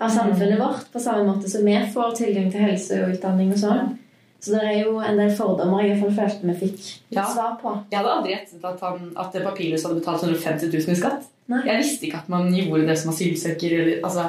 [0.05, 3.63] av samfunnet vårt på samme måte som vi får tilgang til helse og utdanning og
[3.63, 3.95] sånn.
[4.37, 6.85] Så det er jo en del fordommer jeg i hvert fall følte vi fikk
[7.17, 7.25] Ja.
[7.25, 7.73] svar på.
[7.91, 11.25] Jeg hadde aldri gjettet at, han, at Papirløs hadde betalt 150 000 i skatt.
[11.51, 11.65] Nei.
[11.67, 13.77] Jeg visste ikke at man gjorde det som asylsøker.
[13.81, 14.29] Eller, altså,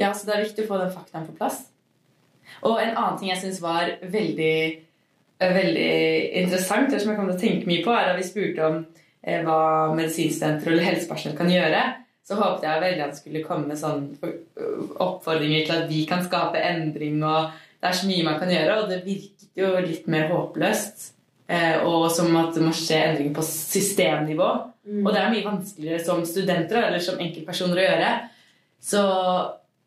[0.00, 1.62] ja, så det er viktig å få den faktaen på plass.
[2.64, 4.56] Og en annen ting jeg syns var veldig,
[5.40, 5.90] eh, veldig
[6.44, 8.80] interessant, og som jeg kommer til å tenke mye på, er at vi spurte om
[9.22, 11.82] eh, hva medisinstenter eller helsepersonell kan gjøre.
[12.24, 14.04] Så håpet jeg veldig at det skulle komme med sånn
[14.96, 18.78] oppfordringer til at vi kan skape endring, og det er så mye man kan gjøre,
[18.80, 21.10] og det virket jo litt mer håpløst.
[21.44, 24.52] Eh, og som at det må skje endringer på systemnivå.
[24.84, 28.10] Og det er mye vanskeligere som studenter eller som enkeltpersoner å gjøre.
[28.84, 29.02] Så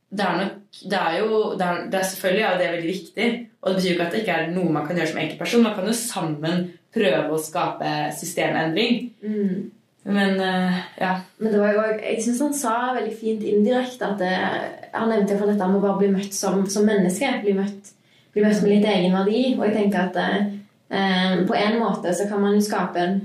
[0.07, 2.91] det er nok Det er jo det er, det er selvfølgelig ja, det er veldig
[2.91, 3.29] viktig.
[3.61, 5.63] Og det betyr jo ikke at det ikke er noe man kan gjøre som enkeltperson.
[5.65, 8.99] Man kan jo sammen prøve å skape systemendring.
[9.25, 9.71] Mm.
[10.07, 11.15] Men uh, ja.
[11.41, 14.35] Men det var jo, jeg syns han sa veldig fint indirekte at det,
[14.93, 17.33] han nevnte for dette med å bare bli møtt som, som menneske.
[17.43, 17.91] Bli møtt,
[18.35, 19.41] bli møtt med litt egenverdi.
[19.57, 20.53] Og jeg tenker at eh,
[20.89, 23.17] på en måte så kan man jo skape en,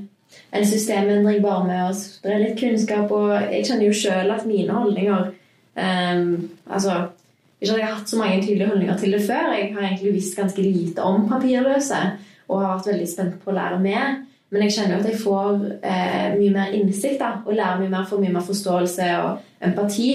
[0.51, 3.13] en systemendring bare med å spre litt kunnskap.
[3.15, 5.29] Og jeg kjenner jo sjøl at mine holdninger
[5.79, 6.33] um,
[6.67, 6.97] Altså
[7.63, 9.53] ikke at jeg har hatt så mange tydelige holdninger til det før.
[9.55, 12.01] Jeg har egentlig visst ganske lite om papirløse
[12.49, 14.17] og har vært veldig spent på å lære mer.
[14.53, 17.93] Men jeg kjenner jo at jeg får eh, mye mer innsikt da, og lærer mye
[17.93, 20.09] mer, får mye mer forståelse og empati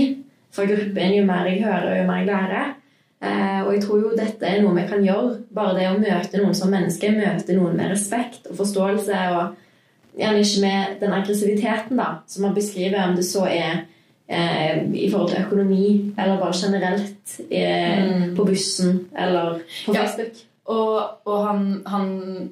[0.53, 2.75] fra gruppen jo mer jeg hører og jo mer jeg lærer.
[3.21, 5.37] Eh, og jeg tror jo dette er noe vi kan gjøre.
[5.53, 9.21] Bare det å møte noen som menneske, møte noen med respekt og forståelse.
[9.33, 13.85] Og gjerne ikke med den aggressiviteten da, som man beskriver, om det så er
[14.29, 18.35] eh, i forhold til økonomi eller bare generelt eh, Mm.
[18.37, 20.03] på bussen eller på Ja.
[20.05, 20.43] Facebook.
[20.67, 22.49] Og, og han, han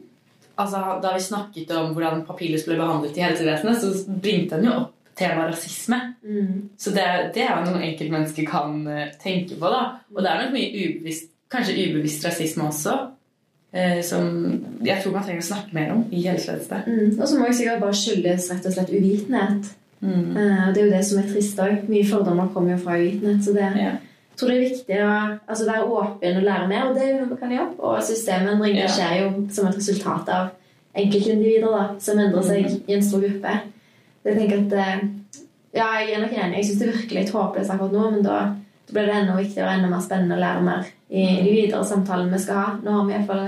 [0.57, 4.71] altså, Da vi snakket om hvordan papirløs ble behandlet i helsevesenet, så bringte han jo
[4.71, 5.99] opp temaet rasisme.
[6.23, 6.69] Mm.
[6.77, 7.05] Så det,
[7.35, 9.69] det er jo noe enkeltmennesker kan eh, tenke på.
[9.71, 9.83] da.
[10.15, 12.95] Og det er nok mye ubevisst, kanskje ubevisst rasisme også.
[13.75, 14.27] Eh, som
[14.85, 16.85] jeg tror man trenger å snakke mer om i helsevesenet.
[16.87, 17.19] Mm.
[17.19, 19.71] Og så må jeg sikkert bare skyldes rett og slett uvitenhet.
[20.01, 20.35] Mm.
[20.37, 21.87] Eh, det er jo det som er trist òg.
[21.91, 23.43] Mye fordommer kommer jo fra uvitenhet.
[23.43, 23.91] Så det, Ja.
[23.95, 25.11] jeg tror det er viktig å
[25.47, 27.69] altså være åpen og lære mer, og det er jo noe kan gjøre.
[27.79, 28.87] Og systemendring det Ja.
[28.95, 30.49] skjer jo som et resultat av
[30.95, 32.81] enkeltindivider da, som endrer seg Mm.
[32.87, 33.59] i en stor gruppe.
[34.25, 35.03] Jeg tenker at eh,
[35.75, 36.61] Ja, jeg er nok enig.
[36.61, 38.39] Jeg syns det virker litt håpløst akkurat nå, men da,
[38.87, 41.83] da blir det enda viktigere og enda mer spennende å lære mer i de videre
[41.85, 42.67] samtalene vi skal ha.
[42.81, 43.45] Nå har vi iallfall,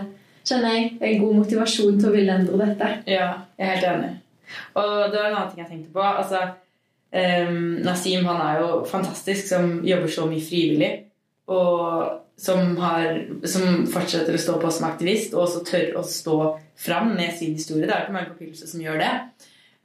[0.47, 2.93] kjenner jeg, en god motivasjon til å ville endre dette.
[3.09, 4.13] Ja, jeg er helt enig.
[4.75, 6.03] Og det var en annen ting jeg tenkte på.
[6.03, 6.43] Altså,
[7.07, 10.89] Um, Nasim han er jo fantastisk som jobber så mye frivillig.
[11.47, 16.39] Og som, har, som fortsetter å stå på som aktivist, og også tør å stå
[16.78, 17.88] fram med sin historie.
[17.88, 19.13] Det er ikke mange papirløse som gjør det.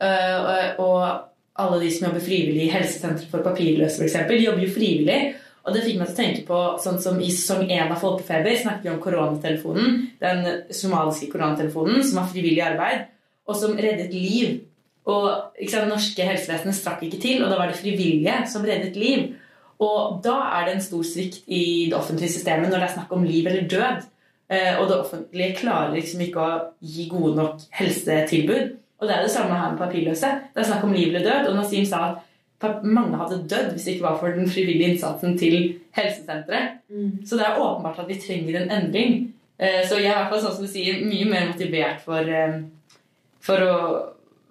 [0.03, 1.28] Eh, og,
[1.62, 5.34] alle de som jobber frivillig i Helsesenteret for papirløse, for eksempel, jobber jo frivillig.
[5.62, 8.57] Og det fikk meg til å tenke på sånn som i sesong én av Folkefeber
[8.57, 9.98] snakket vi om koronatelefonen.
[10.22, 10.40] Den
[10.74, 13.05] somaliske koronatelefonen som var frivillig arbeid,
[13.46, 14.62] og som reddet liv.
[15.05, 15.28] Og
[15.68, 19.34] sant, Det norske helsevesenet strakk ikke til, og da var det frivillige som reddet liv.
[19.78, 23.12] Og da er det en stor svikt i det offentlige systemet når det er snakk
[23.12, 24.05] om liv eller død.
[24.51, 28.78] Eh, Og det offentlige klarer liksom ikke å gi gode nok helsetilbud.
[29.03, 30.29] Og det er det samme her med papirløse.
[30.55, 31.49] Det er snakk om liv eller død.
[31.51, 32.03] Og Nasim sa
[32.62, 35.57] at mange hadde dødd hvis det ikke var for den frivillige innsatsen til
[35.99, 36.77] helsesenteret.
[37.27, 39.16] Så det er åpenbart at vi trenger en endring.
[39.59, 42.23] Eh, Så jeg er i hvert fall sånn som du sier, mye mer motivert for,
[42.23, 42.61] eh,
[43.41, 43.74] for å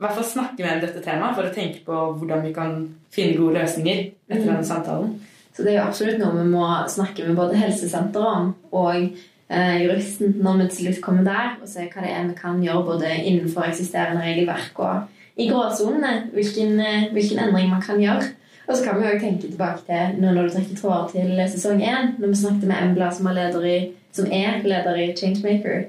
[0.01, 2.89] i hvert fall snakke med om dette temaet, for å tenke på hvordan vi kan
[3.13, 3.99] finne gode løsninger
[4.29, 5.19] etter denne samtalen.
[5.53, 9.11] Så det er jo absolutt noe vi må snakke med både helsesenteret om og
[9.51, 12.85] juristen når vi til slutt kommer der, og se hva det er vi kan gjøre
[12.87, 16.29] både innenfor eksisterende regelverk og i gråsonene.
[16.33, 18.23] Hvilken, eh, hvilken endring man kan gjøre.
[18.67, 21.81] Og så kan vi jo tenke tilbake til nå når du trekker tråder til sesong
[21.81, 25.85] én, når vi snakket med Embla, som er leder i, som er leder i Changemaker.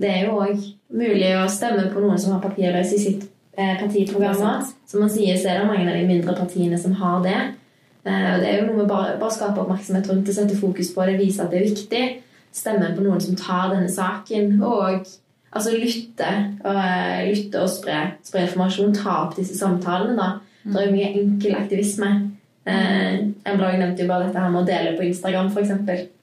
[0.00, 3.26] Det er jo òg mulig å stemme på noen som har papirløse i sitt
[3.58, 4.64] eh, partiprogram.
[4.86, 7.40] Som man sier, så er det mange av de mindre partiene som har det.
[8.06, 10.94] Eh, og det er jo noe med bare, bare skape oppmerksomhet rundt det, sette fokus
[10.94, 12.04] på det, vise at det er viktig.
[12.52, 15.06] Stemme på noen som tar denne saken, og
[15.52, 16.30] altså lytte.
[16.64, 18.94] Og, eh, lytte og spre, spre informasjon.
[18.94, 20.16] Ta opp disse samtalene.
[20.16, 20.32] da.
[20.64, 22.10] Det er jo mye enkel aktivisme.
[22.66, 23.22] Eh,
[23.56, 25.72] blogg nevnte jo bare dette her med å dele på Instagram, f.eks.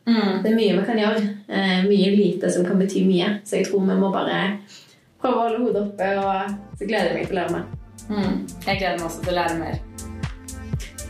[0.10, 0.44] Mm.
[0.44, 1.24] Det er mye vi kan gjøre.
[1.50, 3.40] Eh, mye lite som kan bety mye.
[3.44, 4.60] Så jeg tror vi må bare
[5.20, 7.66] prøve å holde hodet oppe, og så gleder jeg meg til å lære mer.
[8.10, 8.38] Mm.
[8.66, 9.82] Jeg gleder meg også til å lære mer.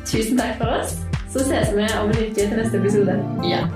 [0.09, 0.97] Tusen takk for oss.
[1.29, 3.19] Så ses vi om en uke til neste episode.
[3.45, 3.67] Ja.